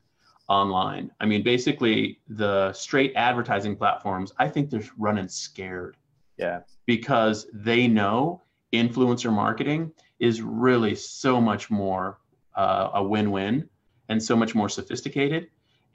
online. 0.48 1.10
I 1.20 1.26
mean, 1.26 1.42
basically, 1.42 2.20
the 2.28 2.72
straight 2.72 3.12
advertising 3.14 3.76
platforms, 3.76 4.32
I 4.38 4.48
think 4.48 4.70
they're 4.70 4.82
running 4.96 5.28
scared. 5.28 5.96
Yeah. 6.36 6.60
Because 6.86 7.46
they 7.52 7.86
know 7.88 8.42
influencer 8.72 9.32
marketing 9.32 9.92
is 10.18 10.40
really 10.42 10.94
so 10.94 11.40
much 11.40 11.70
more 11.70 12.18
uh, 12.56 12.90
a 12.94 13.02
win 13.02 13.30
win 13.30 13.68
and 14.08 14.22
so 14.22 14.34
much 14.34 14.54
more 14.54 14.68
sophisticated. 14.68 15.48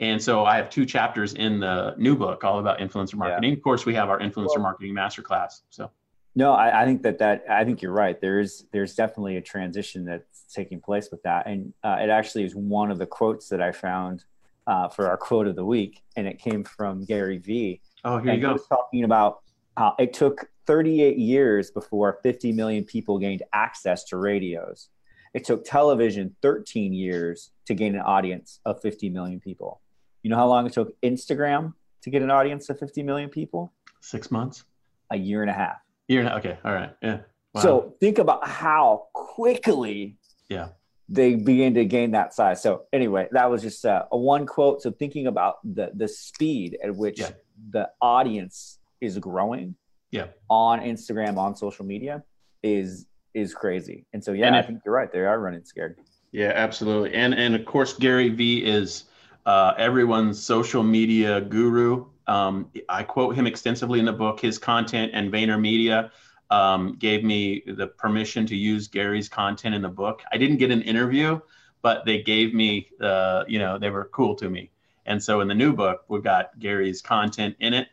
And 0.04 0.22
so 0.22 0.44
I 0.44 0.58
have 0.58 0.70
two 0.70 0.86
chapters 0.86 1.34
in 1.34 1.62
the 1.62 1.96
new 1.98 2.18
book 2.18 2.44
all 2.44 2.60
about 2.60 2.80
influencer 2.80 3.16
marketing. 3.16 3.52
Yeah. 3.52 3.56
Of 3.56 3.64
course, 3.64 3.86
we 3.86 3.96
have 3.96 4.10
our 4.10 4.20
influencer 4.20 4.56
well, 4.56 4.64
marketing 4.64 4.94
masterclass. 4.94 5.62
So. 5.70 5.92
No, 6.36 6.52
I, 6.52 6.82
I, 6.82 6.86
think 6.86 7.04
that 7.04 7.20
that 7.20 7.46
I 7.50 7.64
think 7.64 7.82
you're 7.82 7.94
right. 7.94 8.20
There's 8.20 8.66
there's 8.74 8.96
definitely 8.96 9.38
a 9.38 9.42
transition 9.42 10.04
that's 10.04 10.54
taking 10.54 10.82
place 10.82 11.10
with 11.10 11.24
that, 11.24 11.48
and 11.48 11.74
uh, 11.86 12.00
it 12.02 12.10
actually 12.10 12.44
is 12.44 12.54
one 12.54 12.92
of 12.92 12.98
the 12.98 13.06
quotes 13.06 13.48
that 13.48 13.62
I 13.62 13.72
found 13.72 14.26
uh, 14.68 14.90
for 14.90 15.08
our 15.08 15.16
quote 15.16 15.48
of 15.48 15.56
the 15.56 15.64
week, 15.64 16.02
and 16.18 16.28
it 16.28 16.38
came 16.38 16.66
from 16.66 17.06
Gary 17.06 17.38
Vee. 17.38 17.80
Oh, 18.04 18.18
here 18.18 18.32
and 18.32 18.42
you 18.42 18.42
go. 18.42 18.50
He 18.50 18.54
was 18.54 18.68
talking 18.68 19.04
about 19.06 19.42
how 19.78 19.96
it 20.00 20.12
took 20.12 20.50
38 20.66 21.18
years 21.18 21.72
before 21.72 22.20
50 22.24 22.52
million 22.52 22.84
people 22.84 23.20
gained 23.20 23.44
access 23.54 24.04
to 24.06 24.18
radios. 24.18 24.90
It 25.34 25.46
took 25.46 25.64
television 25.64 26.36
13 26.42 26.94
years 26.94 27.52
to 27.68 27.74
gain 27.74 27.96
an 27.96 28.02
audience 28.02 28.60
of 28.66 28.82
50 28.82 29.10
million 29.10 29.40
people. 29.40 29.82
You 30.24 30.30
know 30.30 30.38
how 30.38 30.48
long 30.48 30.66
it 30.66 30.74
took 30.74 31.00
Instagram 31.02 31.74
to 32.02 32.10
get 32.10 32.22
an 32.22 32.32
audience 32.32 32.70
of 32.70 32.80
50 32.80 33.04
million 33.04 33.30
people? 33.30 33.74
Six 34.02 34.32
months. 34.32 34.64
A 35.12 35.18
year 35.18 35.42
and 35.42 35.50
a 35.50 35.54
half. 35.54 35.78
Year 36.08 36.22
and 36.22 36.30
a, 36.30 36.38
okay, 36.38 36.58
all 36.66 36.74
right, 36.74 36.94
yeah. 37.02 37.20
Wow. 37.54 37.62
So 37.62 37.96
think 38.00 38.18
about 38.18 38.48
how 38.48 39.08
quickly 39.14 40.18
yeah 40.50 40.70
they 41.10 41.36
begin 41.36 41.74
to 41.76 41.86
gain 41.86 42.12
that 42.12 42.34
size. 42.34 42.62
So 42.62 42.84
anyway, 42.94 43.28
that 43.32 43.50
was 43.50 43.62
just 43.62 43.84
a, 43.86 44.08
a 44.12 44.18
one 44.18 44.46
quote. 44.46 44.82
So 44.82 44.92
thinking 44.92 45.28
about 45.28 45.58
the 45.64 45.92
the 45.94 46.08
speed 46.08 46.78
at 46.84 46.96
which 46.96 47.20
yeah. 47.20 47.32
the 47.72 47.90
audience 48.02 48.80
is 49.02 49.18
growing, 49.20 49.76
yeah, 50.12 50.28
on 50.50 50.80
Instagram, 50.80 51.38
on 51.38 51.56
social 51.56 51.86
media, 51.86 52.24
is 52.64 53.06
is 53.34 53.54
crazy. 53.54 54.06
And 54.14 54.24
so 54.24 54.32
yeah, 54.32 54.48
and 54.48 54.56
I 54.56 54.62
think 54.62 54.82
you're 54.86 54.96
right. 54.96 55.12
They 55.12 55.20
are 55.20 55.40
running 55.40 55.66
scared. 55.66 56.00
Yeah, 56.32 56.52
absolutely. 56.56 57.14
And 57.14 57.34
and 57.36 57.56
of 57.56 57.66
course, 57.66 57.94
Gary 57.94 58.30
Vee 58.30 58.66
is 58.66 59.06
uh, 59.46 59.74
everyone's 59.78 60.42
social 60.42 60.84
media 60.84 61.42
guru. 61.42 62.06
Um, 62.28 62.70
I 62.88 63.04
quote 63.04 63.36
him 63.36 63.48
extensively 63.48 64.00
in 64.00 64.06
the 64.06 64.14
book. 64.14 64.40
His 64.40 64.58
content 64.58 65.12
and 65.14 65.32
VaynerMedia 65.32 66.12
um, 66.50 66.96
gave 67.00 67.24
me 67.24 67.64
the 67.66 67.88
permission 67.88 68.46
to 68.48 68.56
use 68.56 68.88
Gary's 68.88 69.28
content 69.28 69.76
in 69.76 69.82
the 69.82 69.90
book. 69.90 70.22
I 70.32 70.38
didn't 70.38 70.58
get 70.58 70.72
an 70.72 70.82
interview, 70.84 71.40
but 71.82 72.06
they 72.06 72.22
gave 72.22 72.54
me, 72.54 72.90
uh, 73.02 73.44
you 73.48 73.60
know, 73.60 73.78
they 73.78 73.90
were 73.90 74.06
cool 74.06 74.36
to 74.36 74.50
me. 74.50 74.72
And 75.06 75.22
so 75.22 75.42
in 75.42 75.48
the 75.48 75.56
new 75.56 75.74
book, 75.74 76.06
we've 76.08 76.24
got 76.24 76.58
Gary's 76.60 77.02
content 77.02 77.56
in 77.60 77.74
it. 77.74 77.90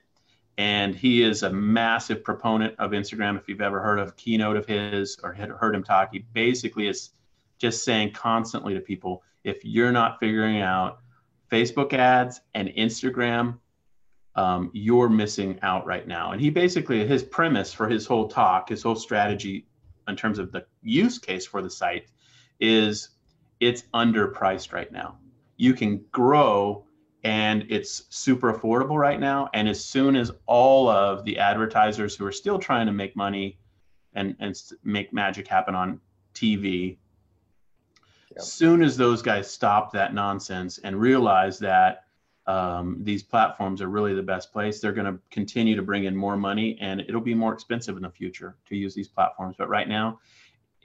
And 0.59 0.95
he 0.95 1.23
is 1.23 1.42
a 1.42 1.50
massive 1.50 2.23
proponent 2.23 2.75
of 2.78 2.90
Instagram. 2.90 3.38
If 3.38 3.49
you've 3.49 3.62
ever 3.62 3.80
heard 3.80 3.99
of 3.99 4.16
keynote 4.16 4.57
of 4.57 4.66
his 4.66 5.19
or 5.23 5.33
heard 5.33 5.75
him 5.75 5.83
talk, 5.83 6.11
he 6.12 6.19
basically 6.35 6.87
is 6.87 7.11
just 7.59 7.83
saying 7.83 8.12
constantly 8.12 8.75
to 8.75 8.80
people, 8.80 9.23
if 9.42 9.64
you're 9.64 9.92
not 9.92 10.21
figuring 10.21 10.61
out 10.61 11.00
Facebook 11.50 11.92
ads 11.92 12.40
and 12.54 12.69
Instagram 12.69 13.59
um, 14.37 14.71
you're 14.73 15.09
missing 15.09 15.59
out 15.62 15.87
right 15.87 16.07
now. 16.07 16.33
And 16.33 16.40
he 16.40 16.50
basically, 16.50 17.07
his 17.07 17.23
premise 17.23 17.73
for 17.73 17.88
his 17.88 18.07
whole 18.07 18.28
talk, 18.28 18.69
his 18.69 18.83
whole 18.83 18.95
strategy 18.95 19.66
in 20.09 20.16
terms 20.16 20.38
of 20.38 20.52
the 20.52 20.64
use 20.83 21.19
case 21.19 21.47
for 21.47 21.62
the 21.62 21.71
site 21.71 22.07
is 22.59 23.11
it's 23.59 23.83
underpriced 23.95 24.73
right 24.73 24.90
now. 24.92 25.19
You 25.57 25.75
can 25.75 26.04
grow 26.12 26.85
and 27.23 27.66
it's 27.69 28.04
super 28.09 28.52
affordable 28.52 28.99
right 28.99 29.21
now. 29.21 29.50
And 29.52 29.69
as 29.69 29.85
soon 29.85 30.16
as 30.16 30.30
all 30.47 30.88
of 30.88 31.25
the 31.25 31.38
advertisers 31.38 32.16
who 32.16 32.25
are 32.25 32.33
still 32.33 32.59
trying 32.59 32.87
to 32.87 32.92
make 32.92 33.14
money 33.14 33.59
and, 34.14 34.37
and 34.40 34.57
make 34.85 35.12
magic 35.12 35.47
happen 35.47 35.75
on 35.75 36.00
TV, 36.35 36.97
soon 38.38 38.82
as 38.82 38.96
those 38.96 39.22
guys 39.22 39.50
stop 39.50 39.92
that 39.92 40.14
nonsense 40.14 40.78
and 40.78 41.00
realize 41.00 41.58
that 41.58 42.04
um, 42.46 42.99
these 43.02 43.22
platforms 43.22 43.80
are 43.80 43.88
really 43.88 44.14
the 44.14 44.22
best 44.22 44.52
place. 44.52 44.80
They're 44.80 44.92
going 44.92 45.12
to 45.12 45.20
continue 45.30 45.76
to 45.76 45.82
bring 45.82 46.04
in 46.04 46.16
more 46.16 46.37
money, 46.37 46.78
and 46.80 47.00
it'll 47.00 47.20
be 47.20 47.34
more 47.34 47.52
expensive 47.52 47.96
in 47.96 48.02
the 48.02 48.10
future 48.10 48.56
to 48.66 48.76
use 48.76 48.94
these 48.94 49.08
platforms. 49.08 49.56
But 49.58 49.68
right 49.68 49.88
now, 49.88 50.18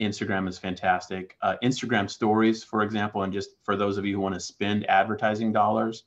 Instagram 0.00 0.48
is 0.48 0.58
fantastic. 0.58 1.36
Uh, 1.42 1.56
Instagram 1.62 2.10
stories, 2.10 2.62
for 2.62 2.82
example, 2.82 3.22
and 3.22 3.32
just 3.32 3.50
for 3.64 3.76
those 3.76 3.98
of 3.98 4.04
you 4.04 4.14
who 4.14 4.20
want 4.20 4.34
to 4.34 4.40
spend 4.40 4.88
advertising 4.88 5.52
dollars, 5.52 6.04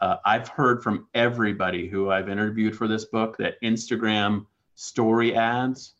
uh, 0.00 0.16
I've 0.24 0.48
heard 0.48 0.82
from 0.82 1.08
everybody 1.14 1.88
who 1.88 2.10
I've 2.10 2.28
interviewed 2.28 2.76
for 2.76 2.86
this 2.86 3.06
book 3.06 3.36
that 3.38 3.60
Instagram 3.62 4.46
story 4.74 5.34
ads 5.34 5.94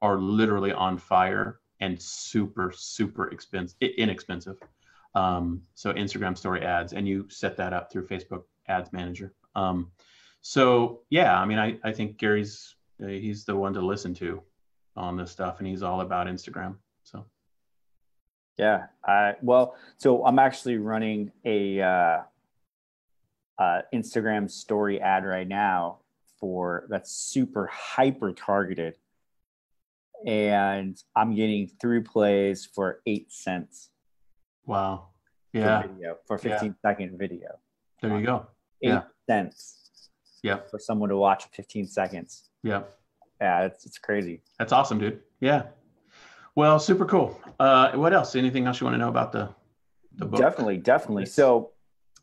are 0.00 0.18
literally 0.18 0.72
on 0.72 0.96
fire 0.96 1.60
and 1.80 2.00
super, 2.00 2.72
super 2.74 3.28
expensive, 3.28 3.76
inexpensive. 3.80 4.58
Um, 5.14 5.62
so 5.74 5.92
Instagram 5.92 6.36
story 6.36 6.62
ads, 6.62 6.92
and 6.92 7.08
you 7.08 7.26
set 7.28 7.56
that 7.56 7.72
up 7.72 7.90
through 7.90 8.06
Facebook 8.06 8.42
Ads 8.68 8.92
Manager. 8.92 9.32
Um, 9.54 9.90
so 10.42 11.00
yeah, 11.10 11.38
I 11.38 11.44
mean, 11.46 11.58
I, 11.58 11.78
I 11.82 11.92
think 11.92 12.18
Gary's 12.18 12.74
uh, 13.02 13.08
he's 13.08 13.44
the 13.44 13.56
one 13.56 13.74
to 13.74 13.80
listen 13.80 14.14
to 14.14 14.42
on 14.96 15.16
this 15.16 15.30
stuff, 15.30 15.58
and 15.58 15.66
he's 15.66 15.82
all 15.82 16.02
about 16.02 16.26
Instagram. 16.26 16.76
So 17.02 17.24
yeah, 18.58 18.86
I 19.04 19.34
well, 19.42 19.76
so 19.96 20.24
I'm 20.24 20.38
actually 20.38 20.78
running 20.78 21.32
a 21.44 21.80
uh, 21.80 22.18
uh, 23.58 23.82
Instagram 23.94 24.50
story 24.50 25.00
ad 25.00 25.24
right 25.24 25.48
now 25.48 25.98
for 26.38 26.86
that's 26.88 27.12
super 27.12 27.66
hyper 27.66 28.32
targeted, 28.32 28.96
and 30.26 30.96
I'm 31.14 31.34
getting 31.34 31.68
through 31.80 32.04
plays 32.04 32.64
for 32.64 33.00
eight 33.06 33.32
cents. 33.32 33.90
Wow. 34.64 35.08
Yeah. 35.52 35.82
For, 35.82 35.88
video, 35.88 36.16
for 36.26 36.38
15 36.38 36.68
yeah. 36.68 36.90
second 36.90 37.18
video. 37.18 37.48
There 38.02 38.18
you 38.18 38.24
go. 38.24 38.46
Eight 38.82 38.88
yeah. 38.88 39.02
cents. 39.28 40.10
Yeah. 40.42 40.58
For 40.70 40.78
someone 40.78 41.08
to 41.08 41.16
watch 41.16 41.44
15 41.52 41.86
seconds. 41.86 42.50
Yeah. 42.62 42.82
Yeah, 43.40 43.64
it's 43.64 43.84
it's 43.84 43.98
crazy. 43.98 44.42
That's 44.58 44.72
awesome, 44.72 44.98
dude. 44.98 45.20
Yeah. 45.40 45.64
Well, 46.54 46.78
super 46.78 47.04
cool. 47.04 47.38
Uh, 47.60 47.92
what 47.92 48.14
else? 48.14 48.34
Anything 48.34 48.66
else 48.66 48.80
you 48.80 48.86
want 48.86 48.94
to 48.94 48.98
know 48.98 49.08
about 49.08 49.32
the 49.32 49.50
the 50.16 50.24
book? 50.24 50.40
Definitely, 50.40 50.78
definitely. 50.78 51.26
So, 51.26 51.72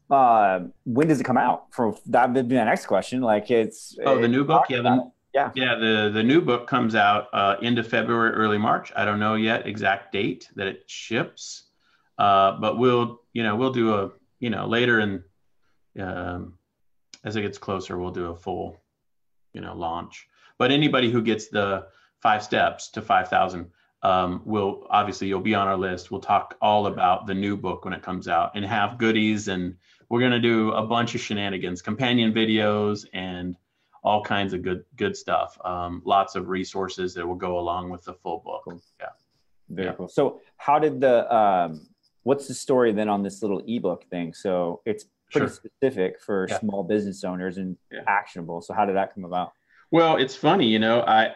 uh, 0.10 0.62
when 0.86 1.08
does 1.08 1.20
it 1.20 1.24
come 1.24 1.38
out? 1.38 1.68
For 1.72 1.96
that 2.08 2.34
would 2.34 2.48
be 2.48 2.56
my 2.56 2.64
next 2.64 2.88
question. 2.88 3.22
Like, 3.22 3.52
it's 3.52 3.96
oh, 4.04 4.20
the 4.20 4.28
new 4.28 4.44
book. 4.44 4.66
Yeah, 4.70 4.82
the, 4.82 5.12
yeah, 5.34 5.52
yeah. 5.56 5.76
The 5.76 6.12
the 6.14 6.24
new 6.24 6.42
book 6.42 6.68
comes 6.68 6.96
out 6.96 7.28
uh, 7.34 7.56
into 7.62 7.84
February, 7.84 8.32
early 8.32 8.58
March. 8.58 8.92
I 8.96 9.06
don't 9.06 9.20
know 9.20 9.36
yet 9.36 9.68
exact 9.68 10.12
date 10.12 10.50
that 10.56 10.68
it 10.68 10.84
ships. 10.88 11.64
Uh, 12.18 12.60
but 12.60 12.78
we'll, 12.78 13.22
you 13.34 13.44
know, 13.44 13.56
we'll 13.56 13.74
do 13.74 13.94
a, 13.94 14.12
you 14.40 14.50
know, 14.50 14.68
later 14.68 15.00
and 15.00 15.24
um, 16.00 16.54
as 17.24 17.36
it 17.36 17.42
gets 17.42 17.58
closer, 17.58 17.98
we'll 17.98 18.12
do 18.12 18.28
a 18.28 18.36
full, 18.36 18.78
you 19.54 19.62
know, 19.62 19.76
launch. 19.76 20.28
But 20.58 20.72
anybody 20.72 21.12
who 21.12 21.22
gets 21.22 21.48
the 21.48 21.88
five 22.20 22.44
steps 22.44 22.90
to 22.92 23.02
5,000, 23.02 23.70
um, 24.04 24.42
we'll 24.46 24.86
obviously 24.90 25.28
you'll 25.28 25.40
be 25.40 25.56
on 25.56 25.68
our 25.68 25.78
list. 25.78 26.12
We'll 26.12 26.22
talk 26.22 26.56
all 26.62 26.88
about 26.88 27.26
the 27.26 27.34
new 27.34 27.58
book 27.58 27.86
when 27.86 27.94
it 27.94 28.02
comes 28.02 28.28
out 28.28 28.52
and 28.56 28.66
have 28.66 28.98
goodies 28.98 29.48
and 29.48 29.76
we're 30.10 30.20
going 30.20 30.32
to 30.32 30.40
do 30.40 30.72
a 30.74 30.86
bunch 30.86 31.16
of 31.16 31.22
shenanigans, 31.22 31.82
companion 31.82 32.34
videos 32.34 33.06
and 33.14 33.56
all 34.04 34.22
kinds 34.24 34.54
of 34.54 34.62
good 34.62 34.84
good 34.98 35.16
stuff. 35.16 35.58
Um, 35.64 36.02
lots 36.06 36.36
of 36.36 36.50
resources 36.50 37.14
that 37.14 37.26
will 37.28 37.36
go 37.36 37.58
along 37.60 37.90
with 37.90 38.04
the 38.04 38.14
full 38.14 38.40
book. 38.46 38.64
Cool. 38.66 38.82
Yeah. 39.00 39.08
Very 39.70 39.88
Yeah. 39.90 39.94
cool. 39.96 40.08
So, 40.10 40.42
how 40.58 40.78
did 40.80 41.00
the 41.00 41.34
um, 41.34 41.88
what's 42.24 42.48
the 42.48 42.54
story 42.54 42.92
then 42.92 43.10
on 43.10 43.24
this 43.24 43.42
little 43.42 43.62
ebook 43.68 44.06
thing? 44.10 44.34
So 44.34 44.82
it's 44.86 45.06
pretty 45.32 45.48
Sure. 45.48 45.56
specific 45.82 46.20
for 46.22 46.48
Yeah. 46.50 46.60
small 46.60 46.84
business 46.84 47.24
owners 47.24 47.58
and 47.58 47.78
Yeah. 47.92 48.04
actionable. 48.08 48.62
So, 48.62 48.74
how 48.74 48.86
did 48.86 48.96
that 48.96 49.14
come 49.14 49.26
about? 49.26 49.54
Well, 49.92 50.18
it's 50.18 50.36
funny, 50.36 50.68
you 50.68 50.80
know, 50.80 51.02
I 51.02 51.34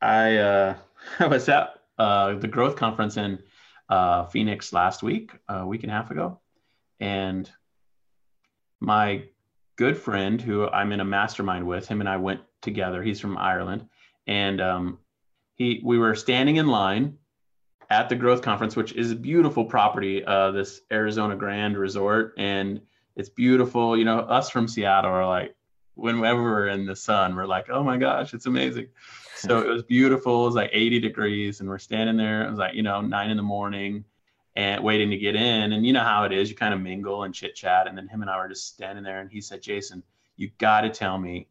I 0.00 0.36
uh, 0.36 0.76
I 1.18 1.26
was 1.26 1.48
at 1.48 1.74
uh, 1.98 2.34
the 2.34 2.46
growth 2.48 2.76
conference 2.76 3.16
in 3.16 3.42
uh, 3.88 4.26
Phoenix 4.26 4.72
last 4.72 5.02
week, 5.02 5.32
a 5.48 5.66
week 5.66 5.82
and 5.82 5.90
a 5.90 5.94
half 5.94 6.10
ago, 6.12 6.38
and 7.00 7.50
my 8.80 9.24
good 9.78 9.96
friend 9.96 10.42
who 10.42 10.68
I'm 10.68 10.92
in 10.92 11.00
a 11.00 11.04
mastermind 11.04 11.66
with, 11.66 11.86
him 11.86 12.00
and 12.00 12.08
I 12.08 12.16
went 12.16 12.40
together. 12.60 13.02
He's 13.02 13.20
from 13.20 13.38
Ireland, 13.38 13.88
and 14.26 14.60
um, 14.60 14.98
he 15.54 15.80
we 15.82 15.98
were 15.98 16.14
standing 16.14 16.56
in 16.56 16.66
line 16.66 17.16
at 17.88 18.10
the 18.10 18.16
growth 18.16 18.42
conference, 18.42 18.76
which 18.76 18.92
is 18.92 19.12
a 19.12 19.16
beautiful 19.16 19.64
property, 19.64 20.22
uh, 20.24 20.50
this 20.50 20.82
Arizona 20.92 21.36
Grand 21.36 21.78
Resort, 21.78 22.34
and 22.36 22.82
it's 23.16 23.30
beautiful. 23.30 23.96
You 23.96 24.04
know, 24.04 24.18
us 24.18 24.50
from 24.50 24.68
Seattle 24.68 25.12
are 25.12 25.26
like, 25.26 25.54
whenever 25.94 26.42
we're 26.42 26.68
in 26.68 26.84
the 26.84 26.96
sun, 26.96 27.34
we're 27.34 27.46
like, 27.46 27.70
oh 27.70 27.82
my 27.82 27.96
gosh, 27.96 28.34
it's 28.34 28.46
amazing. 28.46 28.88
So 29.36 29.60
it 29.60 29.68
was 29.68 29.84
beautiful. 29.84 30.42
It 30.42 30.46
was 30.46 30.54
like 30.56 30.70
80 30.72 30.98
degrees, 30.98 31.60
and 31.60 31.68
we're 31.68 31.78
standing 31.78 32.16
there. 32.16 32.44
It 32.44 32.50
was 32.50 32.58
like, 32.58 32.74
you 32.74 32.82
know, 32.82 33.00
nine 33.00 33.30
in 33.30 33.36
the 33.36 33.42
morning 33.44 34.04
and 34.58 34.82
waiting 34.82 35.08
to 35.08 35.16
get 35.16 35.36
in. 35.36 35.72
And 35.72 35.86
you 35.86 35.92
know 35.92 36.02
how 36.02 36.24
it 36.24 36.32
is. 36.32 36.50
You 36.50 36.56
kind 36.56 36.74
of 36.74 36.80
mingle 36.80 37.22
and 37.22 37.32
chit 37.32 37.54
chat. 37.54 37.86
And 37.86 37.96
then 37.96 38.08
him 38.08 38.22
and 38.22 38.30
I 38.30 38.36
were 38.38 38.48
just 38.48 38.66
standing 38.66 39.04
there, 39.04 39.20
and 39.20 39.30
he 39.30 39.40
said, 39.40 39.62
Jason, 39.62 40.02
you 40.36 40.50
got 40.58 40.80
to 40.80 40.90
tell 40.90 41.16
me. 41.16 41.46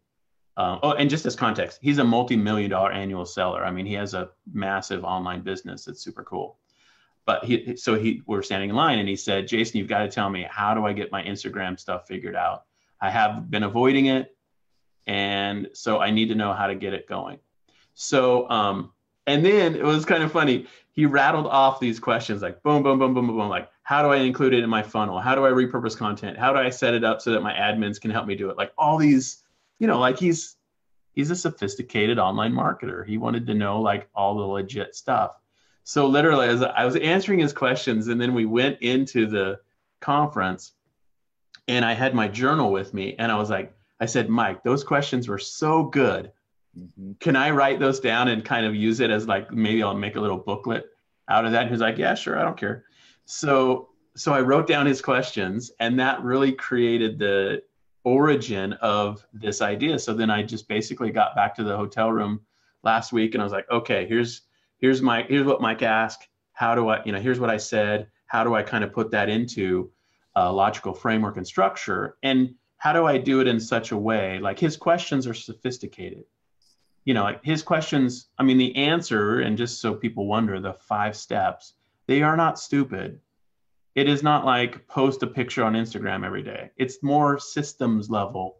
Um, 0.57 0.79
oh, 0.83 0.91
and 0.91 1.09
just 1.09 1.25
as 1.25 1.35
context, 1.35 1.79
he's 1.81 1.99
a 1.99 2.03
multi-million 2.03 2.69
dollar 2.69 2.91
annual 2.91 3.25
seller. 3.25 3.63
I 3.63 3.71
mean, 3.71 3.85
he 3.85 3.93
has 3.93 4.13
a 4.13 4.31
massive 4.51 5.05
online 5.05 5.41
business 5.41 5.85
that's 5.85 6.01
super 6.01 6.23
cool. 6.23 6.57
But 7.25 7.45
he, 7.45 7.77
so 7.77 7.95
he, 7.95 8.23
we're 8.25 8.41
standing 8.41 8.71
in 8.71 8.75
line, 8.75 8.99
and 8.99 9.07
he 9.07 9.15
said, 9.15 9.47
Jason, 9.47 9.77
you've 9.77 9.87
got 9.87 9.99
to 9.99 10.09
tell 10.09 10.29
me 10.29 10.45
how 10.49 10.73
do 10.73 10.85
I 10.85 10.91
get 10.91 11.09
my 11.09 11.23
Instagram 11.23 11.79
stuff 11.79 12.07
figured 12.07 12.35
out? 12.35 12.65
I 12.99 13.09
have 13.09 13.49
been 13.49 13.63
avoiding 13.63 14.07
it, 14.07 14.35
and 15.05 15.69
so 15.73 15.99
I 15.99 16.11
need 16.11 16.27
to 16.27 16.35
know 16.35 16.51
how 16.51 16.67
to 16.67 16.75
get 16.75 16.93
it 16.93 17.07
going. 17.07 17.39
So, 17.93 18.49
um, 18.49 18.91
and 19.27 19.45
then 19.45 19.75
it 19.75 19.83
was 19.83 20.03
kind 20.03 20.23
of 20.23 20.31
funny. 20.31 20.67
He 20.97 21.05
rattled 21.05 21.45
off 21.45 21.79
these 21.79 21.99
questions 21.99 22.41
like 22.41 22.63
boom, 22.63 22.81
boom, 22.81 22.97
boom, 22.97 23.13
boom, 23.13 23.27
boom, 23.27 23.37
boom. 23.37 23.49
Like, 23.49 23.69
how 23.83 24.01
do 24.01 24.09
I 24.09 24.15
include 24.17 24.55
it 24.55 24.63
in 24.63 24.69
my 24.69 24.81
funnel? 24.81 25.19
How 25.19 25.35
do 25.35 25.45
I 25.45 25.51
repurpose 25.51 25.95
content? 25.95 26.39
How 26.39 26.51
do 26.51 26.57
I 26.57 26.71
set 26.71 26.95
it 26.95 27.03
up 27.03 27.21
so 27.21 27.31
that 27.33 27.41
my 27.41 27.53
admins 27.53 28.01
can 28.01 28.09
help 28.09 28.25
me 28.25 28.35
do 28.35 28.49
it? 28.49 28.57
Like 28.57 28.73
all 28.79 28.97
these, 28.97 29.43
you 29.77 29.85
know, 29.85 29.99
like 29.99 30.17
he's 30.17 30.55
he's 31.13 31.29
a 31.29 31.35
sophisticated 31.35 32.17
online 32.17 32.51
marketer. 32.51 33.05
He 33.05 33.19
wanted 33.19 33.45
to 33.45 33.53
know 33.53 33.79
like 33.79 34.09
all 34.15 34.35
the 34.37 34.41
legit 34.41 34.95
stuff. 34.95 35.33
So 35.83 36.07
literally, 36.07 36.47
as 36.47 36.63
I 36.63 36.83
was 36.83 36.95
answering 36.95 37.37
his 37.37 37.53
questions, 37.53 38.07
and 38.07 38.19
then 38.19 38.33
we 38.33 38.45
went 38.45 38.81
into 38.81 39.27
the 39.27 39.59
conference, 39.99 40.71
and 41.67 41.85
I 41.85 41.93
had 41.93 42.15
my 42.15 42.27
journal 42.27 42.71
with 42.71 42.95
me, 42.95 43.15
and 43.19 43.31
I 43.31 43.37
was 43.37 43.51
like, 43.51 43.71
I 43.99 44.07
said, 44.07 44.29
Mike, 44.29 44.63
those 44.63 44.83
questions 44.83 45.27
were 45.27 45.37
so 45.37 45.83
good 45.83 46.31
Can 47.19 47.35
I 47.35 47.51
write 47.51 47.79
those 47.79 47.99
down 47.99 48.27
and 48.27 48.43
kind 48.43 48.65
of 48.65 48.75
use 48.75 48.99
it 48.99 49.09
as 49.09 49.27
like 49.27 49.51
maybe 49.51 49.81
I'll 49.83 49.93
make 49.93 50.15
a 50.15 50.21
little 50.21 50.37
booklet 50.37 50.85
out 51.29 51.45
of 51.45 51.51
that? 51.51 51.63
And 51.63 51.71
he's 51.71 51.81
like, 51.81 51.97
yeah, 51.97 52.15
sure, 52.15 52.37
I 52.39 52.43
don't 52.43 52.57
care. 52.57 52.85
So 53.25 53.89
so 54.15 54.33
I 54.33 54.41
wrote 54.41 54.67
down 54.67 54.87
his 54.87 55.01
questions, 55.01 55.71
and 55.79 55.99
that 55.99 56.23
really 56.23 56.51
created 56.51 57.19
the 57.19 57.61
origin 58.03 58.73
of 58.73 59.23
this 59.31 59.61
idea. 59.61 59.99
So 59.99 60.13
then 60.13 60.31
I 60.31 60.41
just 60.41 60.67
basically 60.67 61.11
got 61.11 61.35
back 61.35 61.53
to 61.55 61.63
the 61.63 61.77
hotel 61.77 62.11
room 62.11 62.41
last 62.83 63.13
week, 63.13 63.35
and 63.35 63.41
I 63.41 63.45
was 63.45 63.53
like, 63.53 63.69
okay, 63.69 64.07
here's 64.07 64.41
here's 64.79 65.01
my 65.01 65.23
here's 65.23 65.45
what 65.45 65.61
Mike 65.61 65.83
asked. 65.83 66.27
How 66.53 66.73
do 66.73 66.89
I, 66.89 67.03
you 67.03 67.11
know, 67.11 67.19
here's 67.19 67.39
what 67.39 67.51
I 67.51 67.57
said. 67.57 68.07
How 68.25 68.43
do 68.43 68.55
I 68.55 68.63
kind 68.63 68.83
of 68.83 68.91
put 68.91 69.11
that 69.11 69.29
into 69.29 69.91
a 70.35 70.51
logical 70.51 70.93
framework 70.93 71.37
and 71.37 71.45
structure? 71.45 72.17
And 72.23 72.55
how 72.77 72.93
do 72.93 73.05
I 73.05 73.17
do 73.17 73.41
it 73.41 73.47
in 73.47 73.59
such 73.59 73.91
a 73.91 73.97
way? 73.97 74.39
Like 74.39 74.59
his 74.59 74.77
questions 74.77 75.27
are 75.27 75.33
sophisticated 75.33 76.23
you 77.07 77.13
know, 77.13 77.33
his 77.41 77.63
questions, 77.63 78.27
I 78.37 78.43
mean, 78.43 78.57
the 78.57 78.75
answer, 78.75 79.39
and 79.39 79.57
just 79.57 79.79
so 79.79 79.95
people 79.95 80.27
wonder, 80.27 80.59
the 80.59 80.73
five 80.73 81.15
steps, 81.15 81.75
they 82.05 82.21
are 82.21 82.35
not 82.35 82.59
stupid. 82.59 83.21
It 83.95 84.09
is 84.09 84.23
not 84.23 84.43
like 84.43 84.85
post 84.89 85.23
a 85.23 85.27
picture 85.27 85.63
on 85.63 85.71
Instagram 85.71 86.25
every 86.25 86.43
day. 86.43 86.69
It's 86.75 87.01
more 87.01 87.39
systems 87.39 88.09
level 88.09 88.57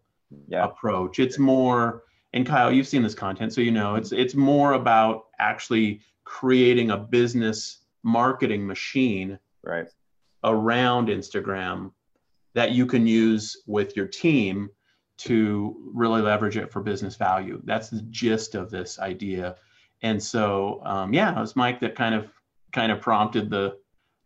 Yeah. 0.48 0.64
approach. 0.64 1.20
It's 1.20 1.38
more, 1.38 2.04
and 2.32 2.46
Kyle, 2.46 2.72
you've 2.72 2.88
seen 2.88 3.04
this 3.04 3.14
content, 3.14 3.52
so 3.52 3.60
you 3.60 3.72
know 3.72 3.96
it's 3.96 4.14
it's 4.14 4.34
more 4.34 4.74
about 4.74 5.26
actually 5.40 6.00
creating 6.24 6.92
a 6.92 6.98
business 6.98 7.80
marketing 8.04 8.66
machine 8.66 9.38
Right. 9.62 9.90
around 10.46 11.10
Instagram 11.10 11.92
that 12.54 12.72
you 12.72 12.86
can 12.86 13.06
use 13.06 13.62
with 13.68 13.98
your 13.98 14.08
team 14.08 14.70
to 15.18 15.76
really 15.94 16.22
leverage 16.22 16.58
it 16.58 16.72
for 16.72 16.82
business 16.82 17.16
value. 17.16 17.62
That's 17.66 17.90
the 17.90 18.02
gist 18.10 18.56
of 18.56 18.70
this 18.70 19.00
idea. 19.00 19.56
And 20.02 20.22
so, 20.22 20.82
um, 20.84 21.14
yeah, 21.14 21.36
it 21.36 21.40
was 21.40 21.56
Mike 21.56 21.80
that 21.82 21.96
kind 21.96 22.14
of 22.14 22.28
kind 22.72 22.92
of 22.92 23.02
prompted 23.02 23.50
the 23.50 23.78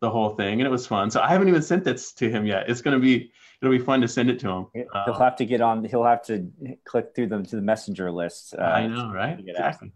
the 0.01 0.09
whole 0.09 0.31
thing, 0.31 0.59
and 0.59 0.67
it 0.67 0.71
was 0.71 0.87
fun. 0.87 1.11
So 1.11 1.21
I 1.21 1.29
haven't 1.29 1.47
even 1.47 1.61
sent 1.61 1.83
this 1.83 2.11
to 2.13 2.29
him 2.29 2.45
yet. 2.45 2.69
It's 2.69 2.81
gonna 2.81 2.99
be 2.99 3.31
it'll 3.61 3.71
be 3.71 3.83
fun 3.83 4.01
to 4.01 4.07
send 4.07 4.29
it 4.29 4.39
to 4.39 4.49
him. 4.49 4.67
He'll 4.73 4.85
Uh, 4.93 5.13
have 5.19 5.35
to 5.37 5.45
get 5.45 5.61
on. 5.61 5.83
He'll 5.85 6.03
have 6.03 6.23
to 6.25 6.51
click 6.85 7.13
through 7.15 7.27
them 7.27 7.45
to 7.45 7.55
the 7.55 7.61
messenger 7.61 8.11
list. 8.11 8.55
Uh, 8.57 8.63
I 8.63 8.87
know, 8.87 9.11
right? 9.13 9.37
to 9.37 9.43
get 9.43 9.55
asked. 9.55 9.81
Exactly. 9.83 9.91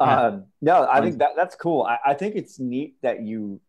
Yeah. 0.00 0.20
Um, 0.22 0.46
no, 0.60 0.88
I 0.90 1.00
think 1.00 1.18
that 1.18 1.30
that's 1.36 1.54
cool. 1.54 1.82
I, 1.82 1.98
I 2.04 2.14
think 2.14 2.34
it's 2.34 2.58
neat 2.58 2.96
that 3.02 3.22
you 3.22 3.60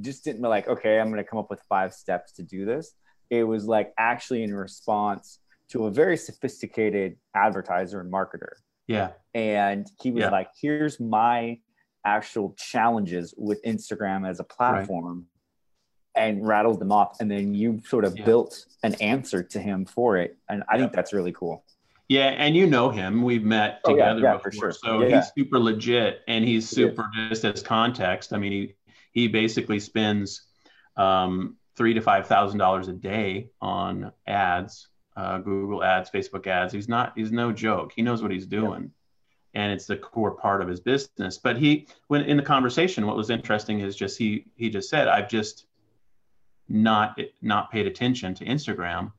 just 0.00 0.24
didn't 0.24 0.42
be 0.42 0.48
like, 0.48 0.68
okay, 0.68 1.00
I'm 1.00 1.08
going 1.08 1.22
to 1.22 1.28
come 1.28 1.38
up 1.38 1.50
with 1.50 1.60
five 1.68 1.92
steps 1.92 2.32
to 2.32 2.42
do 2.42 2.64
this. 2.64 2.94
It 3.30 3.44
was 3.44 3.66
like 3.66 3.92
actually 3.98 4.42
in 4.42 4.54
response 4.54 5.38
to 5.72 5.86
a 5.86 5.90
very 5.90 6.16
sophisticated 6.16 7.16
advertiser 7.34 8.00
and 8.00 8.12
marketer. 8.12 8.52
Yeah, 8.86 9.12
And 9.34 9.90
he 10.02 10.10
was 10.10 10.22
Yeah. 10.22 10.30
like, 10.30 10.48
here's 10.60 11.00
my 11.00 11.60
actual 12.04 12.54
challenges 12.58 13.32
with 13.38 13.62
Instagram 13.64 14.28
as 14.28 14.38
a 14.40 14.44
platform 14.44 15.26
and 16.14 16.46
rattled 16.46 16.78
them 16.80 16.92
off. 16.92 17.18
And 17.20 17.30
then 17.30 17.54
you 17.54 17.80
sort 17.86 18.04
of 18.04 18.18
Yeah. 18.18 18.24
built 18.26 18.66
an 18.82 18.94
answer 19.00 19.42
to 19.42 19.58
him 19.58 19.86
for 19.86 20.18
it. 20.18 20.36
And 20.50 20.62
I 20.68 20.76
think 20.76 20.92
that's 20.92 21.12
really 21.14 21.32
cool. 21.32 21.64
yeah, 22.08 22.26
and 22.36 22.54
you 22.54 22.66
know 22.66 22.90
him. 22.90 23.22
We've 23.22 23.44
met 23.44 23.80
Oh, 23.84 23.96
yeah, 23.96 24.10
together 24.12 24.20
yeah, 24.20 24.32
before, 24.34 24.50
for 24.50 24.56
sure. 24.58 24.72
so 24.72 25.00
Yeah. 25.02 25.16
he's 25.16 25.32
super 25.34 25.58
legit, 25.58 26.20
and 26.28 26.44
he's 26.44 26.68
super 26.68 27.08
just 27.30 27.44
as 27.46 27.62
context. 27.62 28.34
I 28.34 28.38
mean, 28.38 28.52
he 28.52 28.74
he 29.12 29.28
basically 29.28 29.78
spends 29.80 30.46
um, 30.96 31.56
three 31.76 31.94
to 31.94 32.02
five 32.02 32.26
thousand 32.26 32.58
dollars 32.58 32.88
a 32.88 32.92
day 32.92 33.48
on 33.62 34.12
ads, 34.26 34.88
uh, 35.16 35.38
Google 35.38 35.82
ads, 35.82 36.10
Facebook 36.10 36.46
ads. 36.46 36.72
He's 36.72 36.88
not 36.88 37.12
he's 37.16 37.32
no 37.32 37.52
joke. 37.52 37.92
He 37.94 38.02
knows 38.02 38.22
what 38.22 38.30
he's 38.30 38.46
doing, 38.46 38.90
and 39.54 39.72
it's 39.72 39.86
the 39.86 39.96
core 39.96 40.32
part 40.32 40.62
of 40.62 40.68
his 40.68 40.80
business. 40.80 41.38
But 41.38 41.58
he, 41.58 41.86
when 42.08 42.22
in 42.22 42.36
the 42.36 42.42
conversation, 42.42 43.06
what 43.06 43.16
was 43.16 43.30
interesting 43.30 43.80
is 43.80 43.96
just 43.96 44.18
he 44.18 44.46
he 44.56 44.70
just 44.70 44.88
said, 44.88 45.08
"I've 45.08 45.28
just 45.28 45.66
not 46.68 47.18
not 47.40 47.70
paid 47.70 47.86
attention 47.86 48.34
to 48.34 48.44
Instagram, 48.44 49.12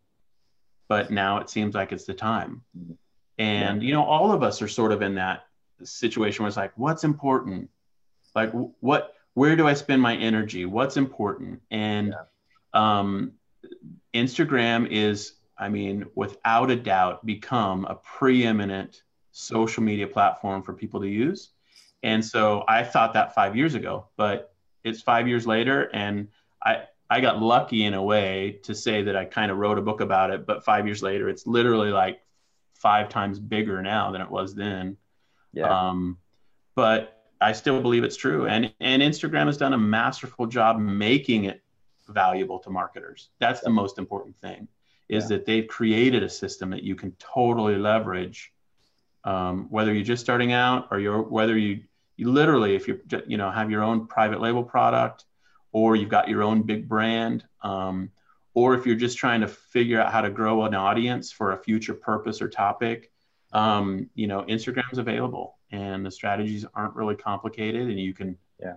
but 0.87 1.11
now 1.11 1.37
it 1.37 1.49
seems 1.49 1.75
like 1.75 1.91
it's 1.91 2.05
the 2.05 2.13
time." 2.13 2.63
Mhm. 2.77 2.97
And 3.37 3.83
you 3.83 3.93
know, 3.93 4.03
all 4.03 4.31
of 4.31 4.43
us 4.43 4.61
are 4.61 4.67
sort 4.67 4.91
of 4.91 5.01
in 5.01 5.15
that 5.15 5.45
situation 5.83 6.43
where 6.43 6.47
it's 6.47 6.57
like, 6.57 6.73
what's 6.75 7.03
important? 7.03 7.69
Like, 8.35 8.51
what? 8.79 9.15
Where 9.35 9.55
do 9.55 9.67
I 9.67 9.73
spend 9.73 10.01
my 10.01 10.15
energy? 10.15 10.65
What's 10.65 10.95
important? 10.95 11.61
And 11.71 12.13
um, 12.73 13.33
Instagram 14.13 14.87
is, 14.91 15.33
I 15.57 15.69
mean, 15.69 16.05
without 16.15 16.71
a 16.71 16.75
doubt, 16.75 17.25
become 17.25 17.85
a 17.85 17.95
preeminent 17.95 19.03
social 19.31 19.83
media 19.83 20.07
platform 20.07 20.63
for 20.63 20.73
people 20.73 21.01
to 21.01 21.07
use. 21.07 21.49
And 22.03 22.23
so 22.23 22.63
I 22.67 22.83
thought 22.83 23.13
that 23.13 23.33
five 23.33 23.55
years 23.55 23.75
ago, 23.75 24.07
but 24.17 24.53
it's 24.83 25.01
five 25.01 25.27
years 25.27 25.47
later, 25.47 25.89
and 25.93 26.27
I 26.63 26.83
I 27.09 27.21
got 27.21 27.41
lucky 27.41 27.83
in 27.83 27.93
a 27.93 28.01
way 28.01 28.59
to 28.63 28.73
say 28.73 29.03
that 29.03 29.15
I 29.15 29.25
kind 29.25 29.51
of 29.51 29.57
wrote 29.57 29.77
a 29.77 29.81
book 29.81 30.01
about 30.01 30.31
it. 30.31 30.45
But 30.45 30.65
five 30.65 30.85
years 30.85 31.01
later, 31.01 31.29
it's 31.29 31.47
literally 31.47 31.91
like 31.91 32.21
five 32.73 33.07
times 33.07 33.39
bigger 33.39 33.81
now 33.81 34.11
than 34.11 34.21
it 34.21 34.29
was 34.29 34.55
then. 34.55 34.97
Yeah. 35.53 35.69
Um, 35.69 36.17
but 36.75 37.23
I 37.39 37.53
still 37.53 37.81
believe 37.81 38.03
it's 38.03 38.17
true. 38.17 38.47
And 38.47 38.73
and 38.81 39.01
Instagram 39.01 39.45
has 39.45 39.57
done 39.57 39.73
a 39.73 39.77
masterful 39.77 40.47
job 40.47 40.79
making 40.79 41.45
it 41.45 41.61
valuable 42.09 42.59
to 42.59 42.69
marketers. 42.69 43.29
That's 43.39 43.61
the 43.61 43.69
most 43.69 43.97
important 43.97 44.35
thing 44.41 44.67
is 45.09 45.25
Yeah. 45.25 45.37
that 45.37 45.45
they've 45.45 45.67
created 45.67 46.23
a 46.23 46.29
system 46.29 46.69
that 46.71 46.83
you 46.83 46.95
can 46.95 47.11
totally 47.19 47.77
leverage. 47.77 48.51
Um, 49.23 49.67
whether 49.69 49.93
you're 49.93 50.03
just 50.03 50.23
starting 50.23 50.51
out 50.51 50.87
or 50.91 50.99
you're 50.99 51.21
whether 51.21 51.57
you 51.57 51.83
you 52.17 52.31
literally 52.31 52.75
if 52.75 52.87
you're 52.87 52.99
you 53.27 53.37
know 53.37 53.49
have 53.49 53.71
your 53.71 53.81
own 53.83 54.07
private 54.07 54.41
label 54.41 54.63
product 54.63 55.25
or 55.71 55.95
you've 55.95 56.09
got 56.09 56.27
your 56.27 56.43
own 56.43 56.61
big 56.61 56.87
brand 56.87 57.45
um, 57.63 58.09
or 58.53 58.75
if 58.75 58.85
you're 58.85 58.95
just 58.95 59.17
trying 59.17 59.41
to 59.41 59.47
figure 59.47 59.99
out 59.99 60.11
how 60.11 60.21
to 60.21 60.29
grow 60.29 60.63
an 60.65 60.75
audience 60.75 61.31
for 61.31 61.53
a 61.53 61.57
future 61.57 61.93
purpose 61.93 62.41
or 62.41 62.49
topic 62.49 63.11
um, 63.53 64.09
you 64.13 64.27
know 64.27 64.43
instagram's 64.43 64.97
available 64.97 65.57
and 65.71 66.05
the 66.05 66.11
strategies 66.11 66.65
aren't 66.75 66.95
really 66.95 67.15
complicated 67.15 67.87
and 67.89 67.99
you 67.99 68.13
can 68.13 68.37
yeah 68.61 68.75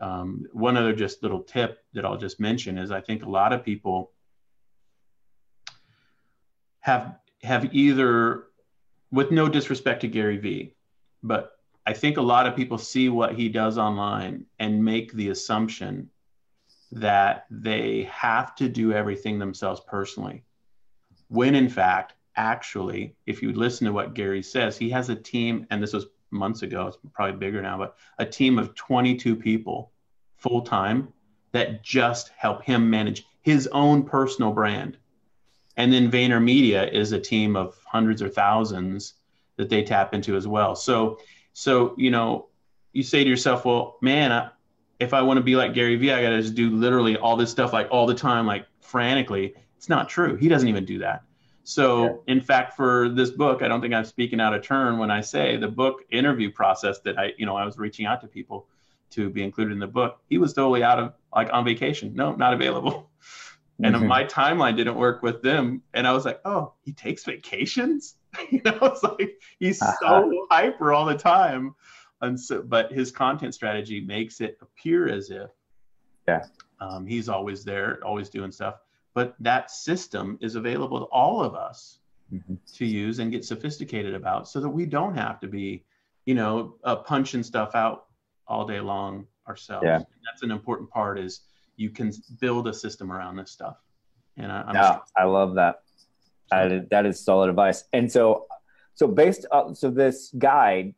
um, 0.00 0.46
one 0.52 0.76
other 0.76 0.94
just 0.94 1.22
little 1.22 1.42
tip 1.42 1.84
that 1.92 2.04
i'll 2.04 2.16
just 2.16 2.38
mention 2.38 2.78
is 2.78 2.90
i 2.90 3.00
think 3.00 3.24
a 3.24 3.28
lot 3.28 3.52
of 3.52 3.64
people 3.64 4.12
have 6.80 7.16
have 7.42 7.74
either 7.74 8.44
with 9.10 9.30
no 9.30 9.48
disrespect 9.48 10.02
to 10.02 10.08
gary 10.08 10.36
vee 10.36 10.74
but 11.22 11.52
i 11.86 11.92
think 11.92 12.16
a 12.16 12.22
lot 12.22 12.46
of 12.46 12.56
people 12.56 12.78
see 12.78 13.08
what 13.08 13.34
he 13.34 13.48
does 13.48 13.78
online 13.78 14.44
and 14.58 14.84
make 14.84 15.12
the 15.12 15.28
assumption 15.28 16.10
that 16.92 17.46
they 17.50 18.08
have 18.10 18.54
to 18.56 18.68
do 18.68 18.92
everything 18.92 19.38
themselves 19.38 19.80
personally. 19.86 20.42
When 21.28 21.54
in 21.54 21.68
fact, 21.68 22.14
actually, 22.36 23.14
if 23.26 23.42
you 23.42 23.52
listen 23.52 23.86
to 23.86 23.92
what 23.92 24.14
Gary 24.14 24.42
says, 24.42 24.76
he 24.76 24.90
has 24.90 25.08
a 25.08 25.14
team, 25.14 25.66
and 25.70 25.82
this 25.82 25.92
was 25.92 26.06
months 26.30 26.62
ago, 26.62 26.88
it's 26.88 26.98
probably 27.12 27.36
bigger 27.38 27.62
now, 27.62 27.78
but 27.78 27.96
a 28.18 28.26
team 28.26 28.58
of 28.58 28.74
22 28.74 29.36
people 29.36 29.92
full 30.36 30.62
time 30.62 31.12
that 31.52 31.82
just 31.82 32.30
help 32.36 32.62
him 32.62 32.88
manage 32.88 33.24
his 33.42 33.68
own 33.68 34.02
personal 34.04 34.52
brand. 34.52 34.96
And 35.76 35.92
then 35.92 36.10
VaynerMedia 36.10 36.92
is 36.92 37.12
a 37.12 37.20
team 37.20 37.56
of 37.56 37.78
hundreds 37.86 38.22
or 38.22 38.28
thousands 38.28 39.14
that 39.56 39.68
they 39.68 39.82
tap 39.82 40.14
into 40.14 40.36
as 40.36 40.46
well. 40.46 40.74
So, 40.74 41.18
so 41.52 41.94
you 41.96 42.10
know, 42.10 42.48
you 42.92 43.02
say 43.02 43.22
to 43.22 43.30
yourself, 43.30 43.64
well, 43.64 43.96
man, 44.00 44.32
I, 44.32 44.50
if 44.98 45.14
I 45.14 45.22
want 45.22 45.38
to 45.38 45.42
be 45.42 45.56
like 45.56 45.74
Gary 45.74 45.96
Vee, 45.96 46.12
I 46.12 46.22
got 46.22 46.30
to 46.30 46.42
just 46.42 46.54
do 46.54 46.70
literally 46.70 47.16
all 47.16 47.36
this 47.36 47.50
stuff 47.50 47.72
like 47.72 47.88
all 47.90 48.06
the 48.06 48.14
time, 48.14 48.46
like 48.46 48.66
frantically. 48.80 49.54
It's 49.76 49.88
not 49.88 50.08
true. 50.08 50.36
He 50.36 50.48
doesn't 50.48 50.68
even 50.68 50.84
do 50.84 50.98
that. 50.98 51.22
So, 51.62 52.22
in 52.26 52.40
fact, 52.40 52.74
for 52.74 53.08
this 53.10 53.30
book, 53.30 53.62
I 53.62 53.68
don't 53.68 53.80
think 53.80 53.94
I'm 53.94 54.04
speaking 54.04 54.40
out 54.40 54.54
of 54.54 54.62
turn 54.62 54.98
when 54.98 55.10
I 55.10 55.20
say 55.20 55.56
the 55.56 55.68
book 55.68 56.00
interview 56.10 56.50
process 56.50 56.98
that 57.00 57.18
I, 57.18 57.32
you 57.38 57.46
know, 57.46 57.56
I 57.56 57.64
was 57.64 57.78
reaching 57.78 58.06
out 58.06 58.20
to 58.22 58.26
people 58.26 58.66
to 59.10 59.30
be 59.30 59.42
included 59.42 59.72
in 59.72 59.78
the 59.78 59.86
book. 59.86 60.20
He 60.28 60.38
was 60.38 60.52
totally 60.52 60.82
out 60.82 60.98
of 60.98 61.14
like 61.34 61.48
on 61.52 61.64
vacation. 61.64 62.14
No, 62.14 62.34
not 62.34 62.54
available. 62.54 63.10
And 63.82 63.94
mm-hmm. 63.94 64.06
my 64.06 64.24
timeline 64.24 64.76
didn't 64.76 64.96
work 64.96 65.22
with 65.22 65.42
them. 65.42 65.82
And 65.94 66.06
I 66.06 66.12
was 66.12 66.24
like, 66.24 66.40
oh, 66.44 66.74
he 66.82 66.92
takes 66.92 67.24
vacations? 67.24 68.16
you 68.50 68.60
know, 68.64 68.78
it's 68.82 69.02
like 69.02 69.40
he's 69.58 69.80
uh-huh. 69.80 69.96
so 70.00 70.46
hyper 70.50 70.92
all 70.92 71.06
the 71.06 71.16
time 71.16 71.74
and 72.22 72.38
so, 72.38 72.62
but 72.62 72.92
his 72.92 73.10
content 73.10 73.54
strategy 73.54 74.00
makes 74.00 74.40
it 74.40 74.58
appear 74.60 75.08
as 75.08 75.30
if 75.30 75.50
yeah 76.28 76.44
um, 76.80 77.06
he's 77.06 77.28
always 77.28 77.64
there 77.64 78.00
always 78.04 78.28
doing 78.28 78.52
stuff 78.52 78.76
but 79.14 79.34
that 79.40 79.70
system 79.70 80.38
is 80.40 80.54
available 80.54 80.98
to 81.00 81.06
all 81.06 81.42
of 81.42 81.54
us 81.54 81.98
mm-hmm. 82.32 82.54
to 82.74 82.86
use 82.86 83.18
and 83.18 83.32
get 83.32 83.44
sophisticated 83.44 84.14
about 84.14 84.48
so 84.48 84.60
that 84.60 84.68
we 84.68 84.86
don't 84.86 85.16
have 85.16 85.40
to 85.40 85.48
be 85.48 85.84
you 86.26 86.34
know 86.34 86.74
uh, 86.84 86.96
punching 86.96 87.42
stuff 87.42 87.74
out 87.74 88.06
all 88.46 88.66
day 88.66 88.80
long 88.80 89.26
ourselves 89.48 89.84
yeah. 89.84 89.98
that's 90.24 90.42
an 90.42 90.50
important 90.50 90.88
part 90.90 91.18
is 91.18 91.40
you 91.80 91.90
can 91.90 92.12
build 92.40 92.68
a 92.68 92.74
system 92.74 93.10
around 93.10 93.36
this 93.36 93.50
stuff 93.50 93.78
and 94.36 94.52
I, 94.52 94.60
am 94.68 94.74
yeah, 94.74 94.92
sure. 94.92 95.02
I 95.16 95.24
love 95.24 95.54
that 95.54 95.82
that 96.50 96.90
that 96.90 97.06
is 97.06 97.24
solid 97.24 97.48
advice 97.48 97.84
and 97.92 98.10
so 98.10 98.46
so 98.94 99.06
based 99.06 99.46
on 99.50 99.74
so 99.74 99.90
this 99.90 100.34
guide 100.36 100.94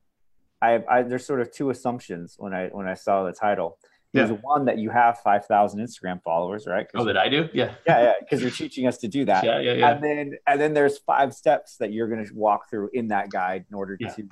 I, 0.63 0.83
I 0.89 1.03
there's 1.03 1.27
sort 1.27 1.41
of 1.41 1.51
two 1.51 1.71
assumptions 1.71 2.37
when 2.39 2.55
I 2.55 2.69
when 2.69 2.87
I 2.87 2.95
saw 2.95 3.25
the 3.25 3.33
title. 3.33 3.79
There's 4.15 4.31
yeah. 4.31 4.37
one 4.43 4.67
that 4.67 4.77
you 4.77 4.91
have 4.91 5.21
5,000 5.21 5.81
Instagram 5.81 6.23
followers, 6.23 6.67
right? 6.67 6.87
Oh, 6.95 7.03
that 7.07 7.17
I 7.17 7.31
do? 7.31 7.49
Yeah. 7.55 7.73
Yeah, 7.87 8.03
yeah, 8.03 8.13
because 8.21 8.43
you're 8.43 8.51
teaching 8.51 8.87
us 8.87 8.99
to 8.99 9.09
do 9.09 9.25
that. 9.25 9.43
Yeah, 9.43 9.59
yeah, 9.59 9.73
yeah. 9.73 9.91
And 9.91 10.05
then 10.05 10.39
and 10.47 10.61
then 10.61 10.75
there's 10.75 10.99
five 10.99 11.35
steps 11.35 11.79
that 11.79 11.93
you're 11.93 12.09
going 12.09 12.25
to 12.25 12.35
walk 12.35 12.69
through 12.69 12.91
in 12.93 13.09
that 13.09 13.31
guide 13.31 13.65
in 13.71 13.75
order 13.75 13.97
yeah. 13.99 14.11
to 14.11 14.29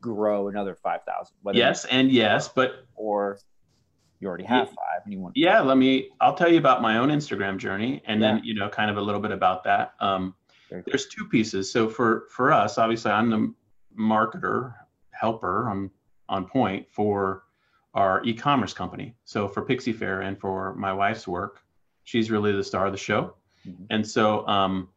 grow 0.00 0.48
another 0.48 0.74
5,000. 0.74 1.36
Yes, 1.54 1.84
and 1.86 2.10
yes, 2.10 2.48
but 2.48 2.86
or 2.96 3.38
you 4.24 4.28
already 4.28 4.44
have 4.44 4.68
yeah, 4.68 4.74
five 4.74 5.02
and 5.04 5.12
you 5.12 5.20
want 5.20 5.36
Yeah, 5.36 5.60
let 5.60 5.76
me 5.76 6.08
I'll 6.20 6.34
tell 6.34 6.50
you 6.50 6.58
about 6.58 6.82
my 6.82 6.98
own 6.98 7.10
Instagram 7.10 7.58
journey 7.58 8.02
and 8.06 8.20
yeah. 8.20 8.34
then, 8.34 8.44
you 8.44 8.54
know, 8.54 8.68
kind 8.68 8.90
of 8.90 8.96
a 8.96 9.00
little 9.00 9.20
bit 9.20 9.30
about 9.30 9.64
that. 9.64 9.94
Um 10.00 10.34
there's 10.86 11.06
two 11.06 11.28
pieces. 11.28 11.70
So 11.70 11.88
for 11.88 12.24
for 12.30 12.52
us, 12.52 12.78
obviously 12.78 13.12
I'm 13.12 13.30
the 13.30 13.54
marketer 13.96 14.74
helper 15.10 15.68
on 15.68 15.90
on 16.28 16.46
point 16.46 16.86
for 16.90 17.44
our 17.92 18.24
e-commerce 18.24 18.72
company. 18.72 19.14
So 19.24 19.46
for 19.46 19.62
Pixie 19.62 19.92
Faire 19.92 20.22
and 20.22 20.36
for 20.36 20.74
my 20.74 20.92
wife's 20.92 21.28
work, 21.28 21.62
she's 22.02 22.30
really 22.30 22.50
the 22.50 22.64
star 22.64 22.86
of 22.86 22.92
the 22.92 22.98
show. 22.98 23.34
Mm-hmm. 23.68 23.84
And 23.90 24.08
so 24.08 24.46
um, 24.48 24.88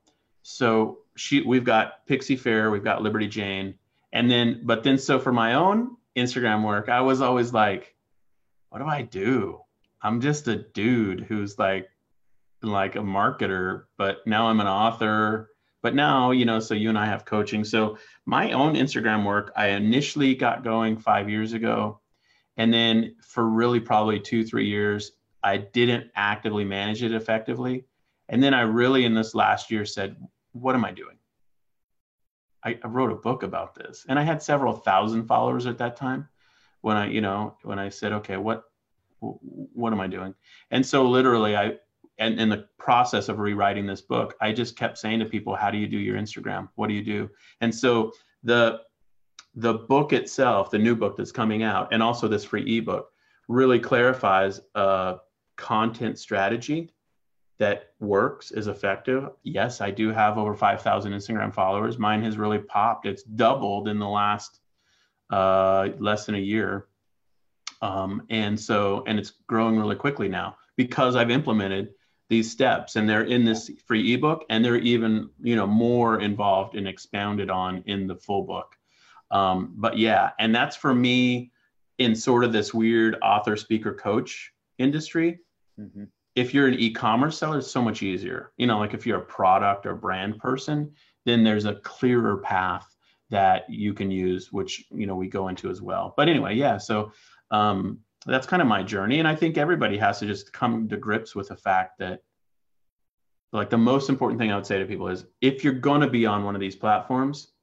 so 0.41 0.99
she 1.15 1.41
we've 1.41 1.65
got 1.65 2.05
Pixie 2.07 2.37
Faire, 2.37 2.71
we've 2.71 2.83
got 2.83 3.01
Liberty 3.01 3.27
Jane, 3.27 3.75
and 4.13 4.31
then 4.31 4.61
but 4.63 4.83
then 4.83 4.97
so 4.97 5.19
for 5.19 5.33
my 5.33 5.55
own 5.55 5.97
Instagram 6.15 6.65
work, 6.65 6.89
I 6.89 7.01
was 7.01 7.21
always 7.21 7.53
like, 7.53 7.93
what 8.69 8.79
do 8.79 8.85
I 8.85 9.01
do? 9.01 9.61
I'm 10.01 10.21
just 10.21 10.47
a 10.47 10.55
dude 10.55 11.21
who's 11.21 11.57
like 11.57 11.89
like 12.63 12.95
a 12.95 12.99
marketer, 12.99 13.83
but 13.97 14.25
now 14.25 14.47
I'm 14.47 14.59
an 14.59 14.67
author 14.67 15.49
but 15.87 15.95
now, 15.95 16.31
you 16.31 16.45
know, 16.45 16.59
so 16.59 16.73
you 16.73 16.89
and 16.89 16.97
I 16.97 17.05
have 17.05 17.25
coaching. 17.25 17.63
So 17.63 17.97
my 18.25 18.51
own 18.51 18.73
Instagram 18.73 19.25
work, 19.25 19.51
I 19.55 19.67
initially 19.67 20.35
got 20.35 20.63
going 20.63 20.97
five 20.97 21.29
years 21.29 21.53
ago. 21.53 22.01
And 22.57 22.73
then 22.73 23.15
for 23.21 23.47
really 23.47 23.79
probably 23.79 24.19
two, 24.19 24.43
three 24.43 24.67
years, 24.67 25.13
I 25.43 25.57
didn't 25.57 26.11
actively 26.15 26.65
manage 26.65 27.03
it 27.03 27.13
effectively. 27.13 27.85
And 28.29 28.43
then 28.43 28.53
I 28.53 28.61
really, 28.61 29.05
in 29.05 29.13
this 29.13 29.35
last 29.35 29.69
year, 29.71 29.85
said, 29.85 30.17
what 30.51 30.75
am 30.75 30.83
I 30.83 30.91
doing? 30.91 31.15
I, 32.65 32.79
I 32.83 32.87
wrote 32.87 33.11
a 33.11 33.15
book 33.15 33.43
about 33.43 33.75
this. 33.75 34.05
And 34.09 34.17
I 34.17 34.23
had 34.23 34.41
several 34.41 34.73
thousand 34.73 35.27
followers 35.27 35.67
at 35.67 35.77
that 35.77 35.95
time 35.95 36.27
when 36.87 36.95
I, 36.95 37.09
you 37.09 37.19
know, 37.19 37.57
when 37.63 37.79
I 37.79 37.89
said, 37.89 38.13
okay, 38.13 38.37
what, 38.37 38.63
what 39.19 39.91
am 39.91 39.99
I 39.99 40.07
doing? 40.07 40.33
And 40.71 40.85
so 40.85 41.03
literally 41.03 41.53
I, 41.57 41.73
and 42.17 42.39
in 42.39 42.47
the 42.47 42.65
process 42.77 43.27
of 43.27 43.39
rewriting 43.39 43.85
this 43.85 43.99
book, 43.99 44.35
I 44.39 44.53
just 44.53 44.77
kept 44.77 44.97
saying 44.97 45.19
to 45.19 45.25
people, 45.25 45.53
"How 45.53 45.69
do 45.69 45.77
you 45.77 45.85
do 45.85 45.97
your 45.97 46.17
Instagram? 46.17 46.69
What 46.75 46.87
do 46.87 46.93
you 46.93 47.03
do?" 47.03 47.29
And 47.61 47.75
so 47.75 48.13
the 48.41 48.79
the 49.53 49.73
book 49.73 50.13
itself, 50.13 50.71
the 50.71 50.79
new 50.79 50.95
book 50.95 51.17
that's 51.17 51.31
coming 51.31 51.61
out, 51.61 51.89
and 51.91 52.01
also 52.01 52.27
this 52.27 52.45
free 52.45 52.77
ebook, 52.77 53.09
really 53.49 53.79
clarifies 53.79 54.61
a 54.73 55.17
content 55.57 56.17
strategy 56.17 56.93
that 57.59 57.89
works, 57.99 58.51
is 58.51 58.67
effective. 58.67 59.29
Yes, 59.43 59.81
I 59.81 59.91
do 59.91 60.11
have 60.11 60.37
over 60.37 60.55
5,000 60.55 61.11
Instagram 61.11 61.53
followers. 61.53 61.97
Mine 61.97 62.23
has 62.23 62.37
really 62.37 62.59
popped. 62.59 63.05
It's 63.05 63.23
doubled 63.23 63.87
in 63.87 63.99
the 63.99 64.07
last 64.07 64.61
uh, 65.29 65.89
less 65.99 66.25
than 66.25 66.35
a 66.35 66.39
year. 66.39 66.87
Um, 67.81 68.23
and 68.29 68.59
so, 68.59 69.03
and 69.07 69.19
it's 69.19 69.33
growing 69.47 69.77
really 69.77 69.95
quickly 69.95 70.27
now 70.27 70.57
because 70.77 71.15
I've 71.15 71.29
implemented 71.29 71.89
these 72.29 72.51
steps 72.51 72.95
and 72.95 73.07
they're 73.07 73.23
in 73.23 73.45
this 73.45 73.71
free 73.85 74.13
ebook 74.13 74.45
and 74.49 74.63
they're 74.63 74.77
even 74.77 75.29
you 75.41 75.55
know 75.55 75.67
more 75.67 76.19
involved 76.19 76.75
and 76.75 76.87
expounded 76.87 77.49
on 77.49 77.83
in 77.85 78.07
the 78.07 78.15
full 78.15 78.43
book 78.43 78.75
um, 79.31 79.73
but 79.77 79.97
yeah 79.97 80.31
and 80.39 80.53
that's 80.53 80.75
for 80.75 80.93
me 80.93 81.51
in 81.97 82.15
sort 82.15 82.43
of 82.43 82.51
this 82.51 82.73
weird 82.73 83.17
author 83.21 83.55
speaker 83.55 83.93
coach 83.93 84.51
industry 84.77 85.39
mm-hmm. 85.79 86.03
if 86.35 86.53
you're 86.53 86.67
an 86.67 86.75
e-commerce 86.75 87.37
seller 87.37 87.59
it's 87.59 87.71
so 87.71 87.81
much 87.81 88.03
easier 88.03 88.51
you 88.57 88.67
know 88.67 88.77
like 88.77 88.93
if 88.93 89.05
you're 89.05 89.19
a 89.19 89.25
product 89.25 89.85
or 89.85 89.95
brand 89.95 90.37
person 90.37 90.91
then 91.25 91.43
there's 91.43 91.65
a 91.65 91.75
clearer 91.75 92.37
path 92.37 92.96
that 93.29 93.69
you 93.69 93.93
can 93.93 94.09
use 94.09 94.51
which 94.51 94.85
you 94.91 95.05
know 95.05 95.15
we 95.15 95.27
go 95.27 95.47
into 95.47 95.69
as 95.69 95.81
well. 95.81 96.13
But 96.17 96.29
anyway 96.29 96.55
yeah 96.55 96.77
so 96.77 97.11
um, 97.51 97.99
that's 98.25 98.45
kind 98.45 98.61
of 98.61 98.67
my 98.67 98.83
journey. 98.83 99.19
And 99.19 99.27
i 99.27 99.35
think 99.35 99.57
everybody 99.57 99.97
has 99.97 100.19
to 100.19 100.25
just 100.25 100.53
come 100.53 100.87
to 100.89 100.97
grips 100.97 101.35
with 101.35 101.49
the 101.49 101.55
fact 101.55 101.99
that 101.99 102.21
like 103.53 103.69
the 103.69 103.77
most 103.77 104.09
important 104.09 104.39
thing 104.39 104.51
i 104.51 104.55
would 104.55 104.65
say 104.65 104.79
to 104.79 104.85
people 104.85 105.07
is 105.07 105.25
if 105.41 105.63
you're 105.63 105.73
going 105.73 106.01
to 106.01 106.09
be 106.09 106.25
on 106.25 106.43
one 106.43 106.55
of 106.55 106.61
these 106.61 106.75
platforms 106.75 107.53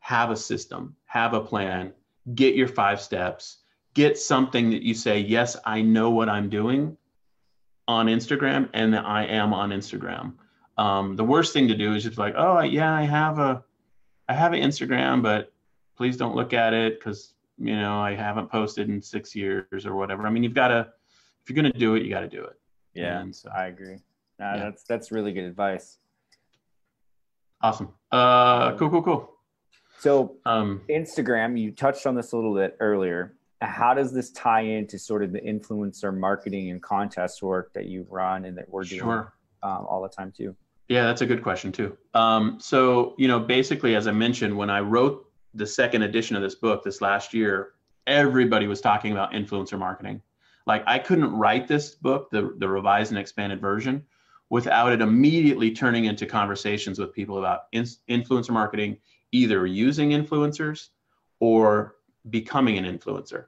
have 0.00 0.30
a 0.30 0.36
system 0.36 0.94
have 1.04 1.34
a 1.34 1.40
plan 1.40 1.92
get 2.34 2.54
your 2.54 2.68
five 2.68 3.00
steps 3.00 3.58
get 3.94 4.18
something 4.18 4.70
that 4.70 4.82
you 4.82 4.94
say 4.94 5.18
yes 5.18 5.56
i 5.64 5.80
know 5.80 6.10
what 6.10 6.28
i'm 6.28 6.48
doing 6.48 6.96
on 7.88 8.06
instagram 8.06 8.68
and 8.74 8.96
i 8.96 9.24
am 9.24 9.52
on 9.52 9.70
instagram. 9.70 10.34
Um, 10.78 11.14
the 11.16 11.24
worst 11.24 11.52
thing 11.52 11.68
to 11.68 11.74
do 11.74 11.94
is 11.94 12.04
just 12.04 12.18
like 12.18 12.34
oh 12.36 12.60
yeah 12.60 12.94
i 12.94 13.02
have 13.02 13.38
a 13.38 13.64
i 14.30 14.32
have 14.32 14.52
an 14.52 14.60
instagram 14.62 15.22
but 15.22 15.52
please 15.96 16.16
don't 16.16 16.34
look 16.34 16.52
at 16.54 16.72
it 16.72 16.98
because 16.98 17.34
you 17.60 17.76
know, 17.76 18.00
I 18.00 18.14
haven't 18.14 18.50
posted 18.50 18.88
in 18.88 19.02
six 19.02 19.36
years 19.36 19.84
or 19.84 19.94
whatever. 19.94 20.26
I 20.26 20.30
mean, 20.30 20.42
you've 20.42 20.54
got 20.54 20.68
to, 20.68 20.88
if 21.42 21.50
you're 21.50 21.62
going 21.62 21.70
to 21.70 21.78
do 21.78 21.94
it, 21.94 22.02
you 22.02 22.10
got 22.10 22.20
to 22.20 22.28
do 22.28 22.42
it. 22.42 22.58
Yeah, 22.94 23.22
so, 23.32 23.50
I 23.54 23.66
agree. 23.66 23.98
Nah, 24.38 24.54
yeah. 24.54 24.64
that's 24.64 24.82
that's 24.82 25.12
really 25.12 25.32
good 25.32 25.44
advice. 25.44 25.98
Awesome. 27.60 27.90
Uh, 28.10 28.74
cool, 28.76 28.90
cool, 28.90 29.02
cool. 29.02 29.30
So, 29.98 30.36
um, 30.46 30.80
Instagram, 30.90 31.60
you 31.60 31.70
touched 31.70 32.06
on 32.06 32.14
this 32.14 32.32
a 32.32 32.36
little 32.36 32.54
bit 32.54 32.76
earlier. 32.80 33.36
how 33.60 33.92
does 33.92 34.12
this 34.12 34.30
tie 34.30 34.62
into 34.62 34.98
sort 34.98 35.22
of 35.22 35.30
the 35.30 35.40
influencer 35.40 36.16
marketing 36.16 36.70
and 36.70 36.82
contest 36.82 37.42
work 37.42 37.72
that 37.74 37.86
you 37.86 38.06
run 38.08 38.46
and 38.46 38.56
that 38.56 38.68
we're 38.70 38.84
doing 38.84 39.02
Sure. 39.02 39.34
um, 39.62 39.84
all 39.86 40.02
the 40.02 40.08
time 40.08 40.32
too? 40.34 40.56
Yeah, 40.90 41.04
that's 41.04 41.20
a 41.20 41.26
good 41.26 41.44
question 41.44 41.70
too. 41.70 41.96
Um, 42.14 42.58
so, 42.58 43.14
you 43.16 43.28
know, 43.28 43.38
basically, 43.38 43.94
as 43.94 44.08
I 44.08 44.10
mentioned, 44.10 44.56
when 44.56 44.70
I 44.70 44.80
wrote 44.80 45.24
the 45.54 45.64
second 45.64 46.02
edition 46.02 46.34
of 46.34 46.42
this 46.42 46.56
book 46.56 46.82
this 46.82 47.00
last 47.00 47.32
year, 47.32 47.74
everybody 48.08 48.66
was 48.66 48.80
talking 48.80 49.12
about 49.12 49.30
influencer 49.30 49.78
marketing. 49.78 50.20
Like, 50.66 50.82
I 50.88 50.98
couldn't 50.98 51.32
write 51.32 51.68
this 51.68 51.94
book, 51.94 52.28
the 52.32 52.56
the 52.58 52.68
revised 52.68 53.12
and 53.12 53.20
expanded 53.20 53.60
version, 53.60 54.04
without 54.48 54.90
it 54.90 55.00
immediately 55.00 55.70
turning 55.70 56.06
into 56.06 56.26
conversations 56.26 56.98
with 56.98 57.14
people 57.14 57.38
about 57.38 57.66
in, 57.70 57.84
influencer 58.08 58.50
marketing, 58.50 58.96
either 59.30 59.66
using 59.66 60.10
influencers 60.10 60.88
or 61.38 61.94
becoming 62.30 62.78
an 62.78 62.98
influencer. 62.98 63.44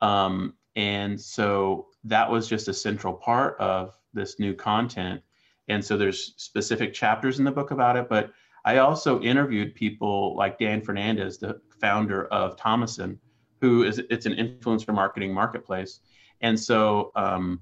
Um, 0.00 0.54
and 0.74 1.20
so 1.20 1.86
that 2.02 2.28
was 2.28 2.48
just 2.48 2.66
a 2.66 2.74
central 2.74 3.14
part 3.14 3.56
of 3.60 3.96
this 4.12 4.40
new 4.40 4.54
content. 4.54 5.22
And 5.68 5.84
so 5.84 5.96
there's 5.96 6.34
specific 6.36 6.92
chapters 6.92 7.38
in 7.38 7.44
the 7.44 7.50
book 7.50 7.70
about 7.70 7.96
it, 7.96 8.08
but 8.08 8.30
I 8.64 8.78
also 8.78 9.20
interviewed 9.20 9.74
people 9.74 10.36
like 10.36 10.58
Dan 10.58 10.80
Fernandez, 10.80 11.38
the 11.38 11.60
founder 11.80 12.26
of 12.26 12.56
Tomoson, 12.56 13.18
who 13.60 13.84
is 13.84 14.00
it's 14.10 14.26
an 14.26 14.34
influencer 14.34 14.94
marketing 14.94 15.32
marketplace. 15.32 16.00
And 16.40 16.58
so 16.58 17.12
um, 17.14 17.60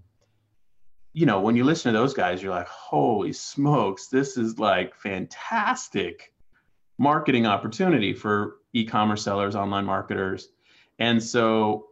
you 1.13 1.27
know, 1.27 1.41
when 1.41 1.57
you 1.57 1.65
listen 1.65 1.93
to 1.93 1.99
those 1.99 2.15
guys, 2.15 2.43
you're 2.43 2.55
like, 2.55 2.69
holy 2.69 3.33
smokes, 3.33 4.09
this 4.09 4.37
is 4.37 4.59
like 4.59 4.95
fantastic 4.95 6.33
marketing 6.99 7.47
opportunity 7.47 8.15
for 8.15 8.57
e-commerce 8.73 9.23
sellers, 9.23 9.55
online 9.55 9.85
marketers. 9.85 10.49
And 10.99 11.23
so, 11.23 11.89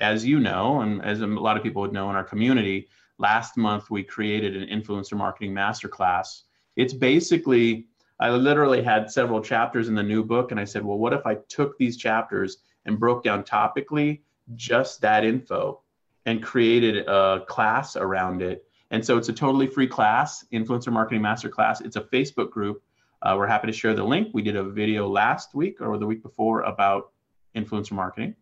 as 0.00 0.24
you 0.24 0.40
know, 0.40 0.80
and 0.80 1.02
as 1.02 1.20
a 1.20 1.26
lot 1.26 1.56
of 1.56 1.62
people 1.62 1.82
would 1.82 1.92
know 1.92 2.08
in 2.08 2.16
our 2.16 2.24
community, 2.24 2.88
last 3.18 3.56
month 3.56 3.90
we 3.90 4.02
created 4.02 4.56
an 4.56 4.68
influencer 4.68 5.16
marketing 5.16 5.52
masterclass. 5.52 6.42
It's 6.76 6.92
basically, 6.92 7.86
I 8.20 8.30
literally 8.30 8.82
had 8.82 9.10
several 9.10 9.40
chapters 9.40 9.88
in 9.88 9.94
the 9.94 10.02
new 10.02 10.24
book, 10.24 10.50
and 10.50 10.60
I 10.60 10.64
said, 10.64 10.84
well, 10.84 10.98
what 10.98 11.12
if 11.12 11.26
I 11.26 11.36
took 11.48 11.78
these 11.78 11.96
chapters 11.96 12.58
and 12.86 12.98
broke 12.98 13.22
down 13.22 13.42
topically 13.42 14.20
just 14.54 15.00
that 15.00 15.24
info 15.24 15.80
and 16.24 16.42
created 16.42 17.06
a 17.06 17.44
class 17.46 17.96
around 17.96 18.42
it. 18.42 18.64
And 18.90 19.04
so 19.04 19.18
it's 19.18 19.28
a 19.28 19.32
totally 19.32 19.66
free 19.66 19.86
class, 19.86 20.44
Influencer 20.52 20.92
Marketing 20.92 21.22
Masterclass. 21.22 21.84
It's 21.84 21.96
a 21.96 22.02
Facebook 22.02 22.50
group. 22.50 22.82
Uh, 23.22 23.34
we're 23.36 23.46
happy 23.46 23.66
to 23.66 23.72
share 23.72 23.94
the 23.94 24.04
link. 24.04 24.28
We 24.32 24.42
did 24.42 24.56
a 24.56 24.62
video 24.62 25.08
last 25.08 25.54
week 25.54 25.80
or 25.80 25.98
the 25.98 26.06
week 26.06 26.22
before 26.22 26.60
about 26.62 27.12
influencer 27.56 27.92
marketing. 27.92 28.34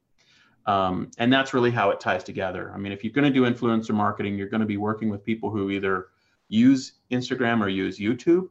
Um, 0.67 1.11
and 1.19 1.33
that's 1.33 1.53
really 1.53 1.71
how 1.71 1.91
it 1.91 2.01
ties 2.01 2.25
together. 2.25 2.73
I 2.75 2.79
mean, 2.79 2.93
if 2.93 3.05
you're 3.05 3.13
going 3.13 3.31
to 3.31 3.31
do 3.31 3.43
influencer 3.43 3.95
marketing, 3.95 4.39
you're 4.39 4.49
going 4.49 4.63
to 4.63 4.67
be 4.67 4.79
working 4.79 5.11
with 5.11 5.23
people 5.23 5.51
who 5.51 5.71
either 5.71 6.07
use 6.49 6.95
Instagram 7.11 7.61
or 7.61 7.69
use 7.69 7.99
YouTube 7.99 8.49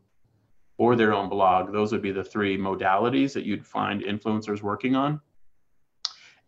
or 0.78 0.96
their 0.96 1.14
own 1.14 1.30
blog. 1.30 1.72
Those 1.72 1.92
would 1.92 2.02
be 2.02 2.12
the 2.12 2.24
three 2.24 2.58
modalities 2.58 3.34
that 3.34 3.46
you'd 3.46 3.66
find 3.66 4.02
influencers 4.04 4.62
working 4.62 4.96
on. 4.96 5.22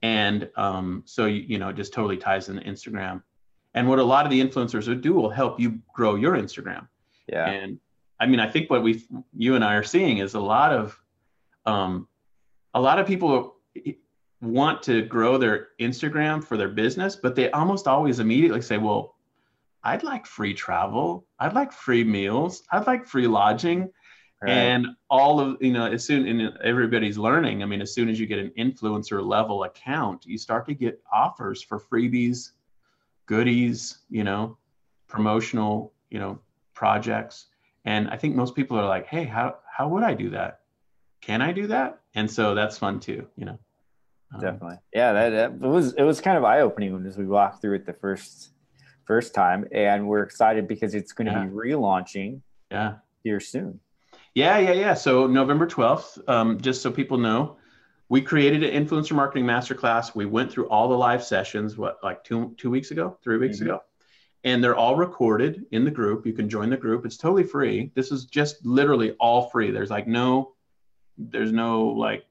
And 0.01 0.49
um, 0.55 1.01
so, 1.05 1.25
you, 1.25 1.41
you 1.41 1.57
know, 1.57 1.69
it 1.69 1.75
just 1.75 1.93
totally 1.93 2.17
ties 2.17 2.49
into 2.49 2.61
Instagram. 2.63 3.23
And 3.73 3.87
what 3.89 3.99
a 3.99 4.03
lot 4.03 4.25
of 4.25 4.31
the 4.31 4.41
influencers 4.41 4.87
would 4.87 5.01
do 5.01 5.13
will 5.13 5.29
help 5.29 5.59
you 5.59 5.79
grow 5.93 6.15
your 6.15 6.33
Instagram. 6.33 6.87
Yeah. 7.27 7.49
And 7.49 7.79
I 8.19 8.27
mean, 8.27 8.39
I 8.39 8.49
think 8.49 8.69
what 8.69 8.83
we, 8.83 9.03
you 9.35 9.55
and 9.55 9.63
I 9.63 9.75
are 9.75 9.83
seeing 9.83 10.19
is 10.19 10.35
a 10.35 10.39
lot 10.39 10.71
of, 10.71 10.99
um, 11.65 12.07
a 12.73 12.79
lot 12.79 12.99
of 12.99 13.07
people 13.07 13.55
want 14.45 14.83
to 14.83 15.01
grow 15.03 15.37
their 15.37 15.69
Instagram 15.79 16.43
for 16.43 16.57
their 16.57 16.69
business, 16.69 17.15
but 17.15 17.35
they 17.35 17.51
almost 17.51 17.87
always 17.87 18.19
immediately 18.19 18.61
say, 18.61 18.77
well, 18.77 19.15
I'd 19.83 20.03
like 20.03 20.25
free 20.25 20.53
travel. 20.53 21.27
I'd 21.39 21.53
like 21.53 21.71
free 21.71 22.03
meals. 22.03 22.63
I'd 22.71 22.87
like 22.87 23.05
free 23.05 23.27
lodging. 23.27 23.91
Right. 24.41 24.51
And 24.51 24.87
all 25.09 25.39
of, 25.39 25.57
you 25.61 25.71
know, 25.71 25.85
as 25.85 26.03
soon, 26.03 26.27
and 26.27 26.57
everybody's 26.63 27.17
learning, 27.17 27.63
I 27.63 27.65
mean, 27.65 27.81
as 27.81 27.93
soon 27.93 28.09
as 28.09 28.19
you 28.19 28.25
get 28.25 28.39
an 28.39 28.51
influencer 28.57 29.25
level 29.25 29.63
account, 29.63 30.25
you 30.25 30.37
start 30.37 30.65
to 30.67 30.73
get 30.73 31.01
offers 31.11 31.61
for 31.61 31.79
freebies, 31.79 32.51
goodies, 33.27 33.99
you 34.09 34.23
know, 34.23 34.57
promotional, 35.07 35.93
you 36.09 36.19
know, 36.19 36.39
projects. 36.73 37.47
And 37.85 38.09
I 38.09 38.17
think 38.17 38.35
most 38.35 38.55
people 38.55 38.77
are 38.77 38.87
like, 38.87 39.07
hey, 39.07 39.23
how, 39.23 39.57
how 39.71 39.87
would 39.87 40.03
I 40.03 40.13
do 40.13 40.31
that? 40.31 40.61
Can 41.21 41.41
I 41.41 41.51
do 41.51 41.67
that? 41.67 42.01
And 42.13 42.29
so 42.29 42.55
that's 42.55 42.77
fun 42.77 42.99
too, 42.99 43.27
you 43.35 43.45
know. 43.45 43.59
Um, 44.33 44.41
Definitely. 44.41 44.77
Yeah, 44.93 45.13
that, 45.13 45.29
that 45.29 45.51
it 45.51 45.69
was 45.69 45.93
it 45.93 46.03
was 46.03 46.21
kind 46.21 46.37
of 46.37 46.43
eye 46.43 46.61
opening 46.61 47.05
as 47.05 47.17
we 47.17 47.25
walked 47.25 47.61
through 47.61 47.75
it 47.75 47.85
the 47.85 47.93
first 47.93 48.51
first 49.05 49.33
time, 49.33 49.67
and 49.71 50.07
we're 50.07 50.23
excited 50.23 50.67
because 50.67 50.95
it's 50.95 51.13
going 51.13 51.27
to 51.27 51.33
yeah. 51.33 51.45
be 51.45 51.51
relaunching. 51.51 52.41
Yeah. 52.71 52.95
Here 53.23 53.39
soon. 53.39 53.79
Yeah, 54.35 54.57
yeah, 54.57 54.73
yeah. 54.73 54.93
So 54.93 55.27
November 55.27 55.65
12th, 55.65 56.27
um, 56.29 56.59
just 56.59 56.81
so 56.81 56.91
people 56.91 57.17
know, 57.17 57.57
we 58.09 58.21
created 58.21 58.63
an 58.63 58.85
influencer 58.85 59.13
marketing 59.13 59.45
masterclass. 59.45 60.13
We 60.13 60.25
went 60.25 60.51
through 60.51 60.67
all 60.67 60.89
the 60.89 60.97
live 60.97 61.23
sessions, 61.23 61.77
what, 61.77 61.97
like 62.03 62.23
two, 62.23 62.53
two 62.57 62.69
weeks 62.69 62.91
ago, 62.91 63.17
three 63.23 63.37
weeks 63.37 63.57
mm-hmm. 63.57 63.67
ago. 63.67 63.79
And 64.43 64.63
they're 64.63 64.75
all 64.75 64.95
recorded 64.95 65.65
in 65.71 65.85
the 65.85 65.91
group. 65.91 66.25
You 66.25 66.33
can 66.33 66.49
join 66.49 66.69
the 66.69 66.77
group. 66.77 67.05
It's 67.05 67.17
totally 67.17 67.45
free. 67.45 67.91
This 67.95 68.11
is 68.11 68.25
just 68.25 68.63
literally 68.63 69.13
all 69.13 69.49
free. 69.49 69.71
There's 69.71 69.89
like 69.89 70.07
no, 70.07 70.53
there's 71.17 71.51
no 71.51 71.85
like, 71.85 72.25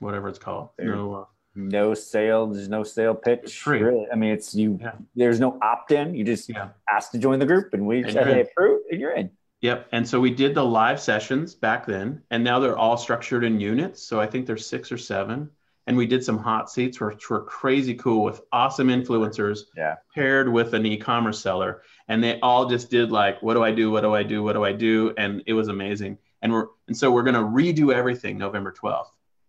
whatever 0.00 0.28
it's 0.28 0.38
called. 0.38 0.70
no, 0.78 1.14
uh, 1.14 1.24
no 1.54 1.94
sale. 1.94 2.46
There's 2.46 2.68
no 2.68 2.82
sale 2.82 3.14
pitch. 3.14 3.58
Free. 3.58 3.80
Really. 3.82 4.06
I 4.12 4.16
mean, 4.16 4.30
it's 4.30 4.54
you. 4.54 4.78
Yeah. 4.80 4.92
There's 5.14 5.40
no 5.40 5.58
opt 5.62 5.92
in. 5.92 6.14
You 6.14 6.24
just 6.24 6.48
yeah. 6.48 6.68
ask 6.88 7.10
to 7.12 7.18
join 7.18 7.38
the 7.38 7.46
group, 7.46 7.72
and 7.74 7.86
we 7.86 8.02
say, 8.04 8.24
"Hey, 8.24 8.40
approve," 8.42 8.82
and 8.90 9.00
you're 9.00 9.14
in. 9.14 9.30
Yep. 9.62 9.88
And 9.92 10.06
so 10.06 10.20
we 10.20 10.30
did 10.30 10.54
the 10.54 10.64
live 10.64 11.00
sessions 11.00 11.54
back 11.54 11.86
then, 11.86 12.22
and 12.30 12.44
now 12.44 12.60
they're 12.60 12.76
all 12.76 12.96
structured 12.96 13.42
in 13.42 13.58
units. 13.58 14.02
So 14.02 14.20
I 14.20 14.26
think 14.26 14.46
there's 14.46 14.66
six 14.66 14.92
or 14.92 14.98
seven. 14.98 15.50
And 15.88 15.96
we 15.96 16.06
did 16.06 16.24
some 16.24 16.38
hot 16.38 16.68
seats, 16.68 17.00
which 17.00 17.30
were 17.30 17.42
crazy 17.42 17.94
cool 17.94 18.24
with 18.24 18.40
awesome 18.52 18.88
influencers 18.88 19.60
yeah. 19.76 19.94
paired 20.12 20.52
with 20.52 20.74
an 20.74 20.84
e 20.84 20.96
commerce 20.96 21.38
seller. 21.38 21.82
And 22.08 22.22
they 22.22 22.40
all 22.40 22.66
just 22.66 22.90
did 22.90 23.12
like, 23.12 23.40
what 23.40 23.54
do 23.54 23.62
I 23.62 23.70
do? 23.70 23.92
What 23.92 24.00
do 24.00 24.12
I 24.12 24.24
do? 24.24 24.42
What 24.42 24.54
do 24.54 24.64
I 24.64 24.72
do? 24.72 25.14
And 25.16 25.44
it 25.46 25.52
was 25.52 25.68
amazing. 25.68 26.18
And 26.42 26.52
we're 26.52 26.66
and 26.88 26.96
so 26.96 27.12
we're 27.12 27.22
going 27.22 27.34
to 27.34 27.40
redo 27.40 27.94
everything 27.94 28.36
November 28.36 28.72
12th. 28.72 29.06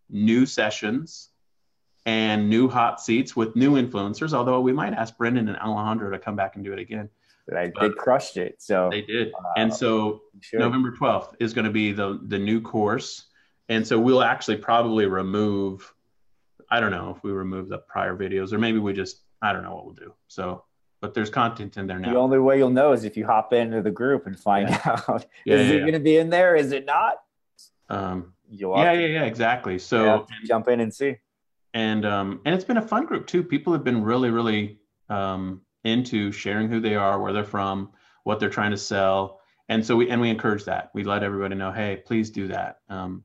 New 0.10 0.46
sessions 0.46 1.30
and 2.06 2.50
new 2.50 2.70
hot 2.70 3.02
seats 3.02 3.36
with 3.36 3.56
new 3.56 3.74
influencers. 3.74 4.34
Although 4.34 4.62
we 4.62 4.72
might 4.74 4.94
ask 4.94 5.18
Brendan 5.18 5.50
and 5.50 5.58
Alejandro 5.58 6.12
to 6.12 6.20
come 6.20 6.36
back 6.36 6.56
and 6.56 6.64
do 6.64 6.74
it 6.74 6.80
again. 6.80 7.10
I, 7.56 7.72
they 7.80 7.90
crushed 7.90 8.38
it. 8.38 8.62
So 8.62 8.90
they 8.92 9.02
did. 9.02 9.34
Uh, 9.34 9.54
and 9.56 9.74
so 9.74 10.22
sure. 10.42 10.60
November 10.60 10.92
12th 10.92 11.36
is 11.40 11.54
going 11.54 11.66
to 11.66 11.72
be 11.72 11.94
the 11.94 12.20
the 12.28 12.38
new 12.38 12.62
course. 12.62 13.26
And 13.70 13.86
so 13.86 14.00
we'll 14.00 14.24
actually 14.24 14.58
probably 14.58 15.06
remove 15.06 15.94
I 16.70 16.80
don't 16.80 16.92
know 16.92 17.14
if 17.16 17.24
we 17.24 17.32
remove 17.32 17.70
the 17.70 17.78
prior 17.78 18.18
videos 18.18 18.52
or 18.52 18.58
maybe 18.58 18.80
we 18.80 18.94
just 18.94 19.22
I 19.42 19.54
don't 19.54 19.64
know 19.64 19.76
what 19.76 19.86
we'll 19.86 19.96
do. 19.96 20.14
So 20.28 20.64
but 21.00 21.14
there's 21.14 21.30
content 21.30 21.78
in 21.78 21.88
there 21.88 22.00
now. 22.00 22.12
The 22.12 22.20
only 22.20 22.40
way 22.40 22.58
you'll 22.58 22.70
know 22.70 22.92
is 22.92 23.04
if 23.04 23.16
you 23.16 23.26
hop 23.26 23.54
into 23.54 23.82
the 23.82 23.92
group 23.92 24.26
and 24.28 24.38
find 24.38 24.70
yeah. 24.70 24.82
out. 25.08 25.26
Yeah, 25.46 25.56
is 25.56 25.70
yeah, 25.70 25.76
it 25.76 25.80
going 25.82 25.94
to 25.94 26.00
be 26.00 26.18
in 26.18 26.30
there? 26.30 26.56
Is 26.56 26.72
it 26.72 26.86
not? 26.86 27.18
Um, 27.90 28.34
yeah, 28.50 28.94
yeah, 28.94 29.08
yeah, 29.08 29.24
exactly. 29.24 29.80
So 29.80 30.26
jump 30.46 30.68
in 30.68 30.80
and 30.80 30.94
see. 30.94 31.18
And 31.74 32.06
um, 32.06 32.42
and 32.46 32.56
it's 32.56 32.66
been 32.66 32.78
a 32.78 32.88
fun 32.88 33.06
group 33.06 33.28
too. 33.28 33.44
People 33.44 33.74
have 33.74 33.84
been 33.84 34.04
really, 34.04 34.30
really 34.30 34.80
um, 35.10 35.62
into 35.84 36.32
sharing 36.32 36.70
who 36.70 36.80
they 36.80 36.96
are, 36.96 37.22
where 37.22 37.34
they're 37.34 37.44
from, 37.44 37.92
what 38.24 38.40
they're 38.40 38.50
trying 38.50 38.72
to 38.72 38.78
sell. 38.78 39.40
And 39.70 39.86
so 39.86 39.96
we 39.96 40.10
and 40.10 40.22
we 40.22 40.30
encourage 40.30 40.64
that. 40.66 40.92
We 40.94 41.04
let 41.04 41.24
everybody 41.24 41.56
know, 41.56 41.72
hey, 41.72 42.02
please 42.06 42.30
do 42.30 42.48
that. 42.48 42.80
Um, 42.90 43.24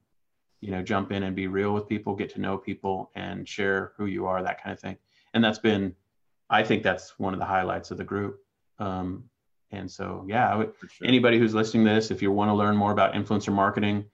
you 0.61 0.70
know, 0.70 0.82
jump 0.82 1.12
in 1.12 1.24
and 1.24 1.35
be 1.35 1.48
real 1.48 1.72
with 1.72 1.88
people, 1.88 2.14
get 2.14 2.32
to 2.35 2.40
know 2.40 2.56
people, 2.56 3.11
and 3.14 3.48
share 3.48 3.92
who 3.96 4.06
you 4.06 4.26
are, 4.26 4.42
that 4.42 4.62
kind 4.62 4.72
of 4.72 4.80
thing. 4.80 4.96
And 5.35 5.42
that's 5.42 5.58
been, 5.58 5.94
I 6.50 6.62
think 6.62 6.85
that's 6.85 7.18
one 7.18 7.32
of 7.32 7.40
the 7.40 7.46
highlights 7.46 7.90
of 7.90 7.98
the 7.98 8.04
group. 8.04 8.38
Um, 8.78 9.24
and 9.72 9.90
so, 9.90 10.24
yeah, 10.28 10.54
would, 10.54 10.72
sure. 10.78 11.08
anybody 11.08 11.38
who's 11.38 11.54
listening 11.54 11.85
to 11.87 11.94
this, 11.94 12.11
if 12.12 12.22
you 12.22 12.30
want 12.30 12.50
to 12.50 12.54
learn 12.54 12.76
more 12.76 12.92
about 12.92 13.14
influencer 13.14 13.52
marketing, 13.52 14.04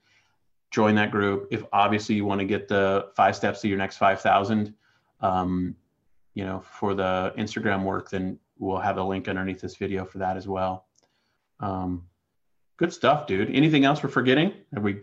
join 0.71 0.95
that 0.97 1.11
group. 1.11 1.49
If 1.51 1.65
obviously 1.73 2.15
you 2.15 2.25
want 2.25 2.41
to 2.41 2.47
get 2.47 2.69
the 2.69 3.09
five 3.17 3.37
steps 3.37 3.61
to 3.63 3.69
your 3.69 3.79
next 3.79 3.97
5,000, 3.97 4.75
um, 5.21 5.75
you 6.35 6.45
know, 6.45 6.61
for 6.61 6.95
the 6.95 7.33
Instagram 7.37 7.85
work, 7.85 8.11
then 8.11 8.39
we'll 8.59 8.79
have 8.79 8.99
a 8.99 9.03
link 9.03 9.29
underneath 9.29 9.61
this 9.61 9.77
video 9.77 10.05
for 10.05 10.19
that 10.19 10.37
as 10.37 10.47
well. 10.47 10.87
Um, 11.61 12.05
good 12.77 12.93
stuff, 12.93 13.27
dude. 13.27 13.51
Anything 13.55 13.85
else 13.85 14.03
we're 14.03 14.09
forgetting? 14.09 14.53
Have 14.75 14.83
we 14.83 15.01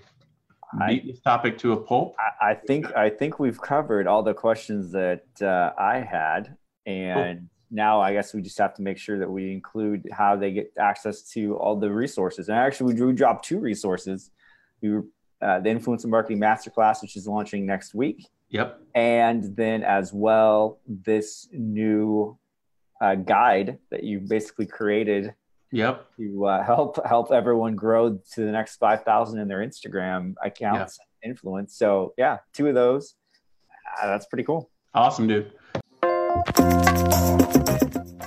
beat 0.88 1.08
this 1.08 1.20
topic 1.22 1.58
to 1.60 1.74
a 1.74 1.78
pulp? 1.78 2.16
I, 2.20 2.52
I, 2.52 2.54
think 2.54 2.94
I 2.96 3.10
think 3.10 3.40
we've 3.40 3.60
covered 3.60 4.08
all 4.08 4.24
the 4.24 4.34
questions 4.34 4.92
that 4.92 5.26
uh, 5.42 5.72
I 5.78 6.00
had, 6.00 6.56
and 6.86 7.40
cool. 7.40 7.48
now 7.72 8.02
I 8.02 8.14
guess 8.14 8.34
we 8.34 8.42
just 8.42 8.58
have 8.58 8.74
to 8.76 8.82
make 8.82 8.98
sure 8.98 9.20
that 9.20 9.30
we 9.30 9.52
include 9.52 10.08
how 10.12 10.36
they 10.36 10.52
get 10.52 10.72
access 10.80 11.24
to 11.32 11.58
all 11.58 11.76
the 11.76 11.92
resources. 11.92 12.50
And 12.50 12.58
actually, 12.58 12.94
we 12.94 12.98
drew 12.98 13.14
dropped 13.14 13.46
two 13.46 13.60
resources. 13.60 14.32
We 14.82 15.02
uh, 15.46 15.60
the 15.60 15.70
Influencer 15.70 16.08
Marketing 16.08 16.40
Masterclass, 16.40 17.02
which 17.02 17.16
is 17.16 17.28
launching 17.28 17.66
next 17.66 17.94
week, 17.94 18.28
Yep. 18.50 18.82
And 18.94 19.56
then 19.56 19.84
as 19.84 20.14
well, 20.14 20.80
this 20.88 21.48
new 21.52 22.38
uh, 23.02 23.16
guide 23.16 23.80
that 23.92 24.04
you 24.04 24.20
basically 24.20 24.66
created 24.66 25.34
Yep. 25.72 26.06
to 26.18 26.46
uh, 26.46 26.64
help 26.64 27.06
help 27.06 27.32
everyone 27.32 27.76
grow 27.76 28.18
to 28.34 28.42
the 28.42 28.52
next 28.52 28.78
five 28.78 29.04
thousand 29.04 29.40
in 29.40 29.48
their 29.50 29.60
Instagram 29.60 30.36
accounts 30.42 31.00
and 31.24 31.32
influence. 31.32 31.76
So 31.76 32.14
yeah, 32.18 32.38
two 32.54 32.68
of 32.68 32.76
those. 32.76 33.16
Uh, 34.02 34.08
that's 34.08 34.26
pretty 34.28 34.44
cool. 34.46 34.70
Awesome, 34.94 35.28
dude. 35.28 35.52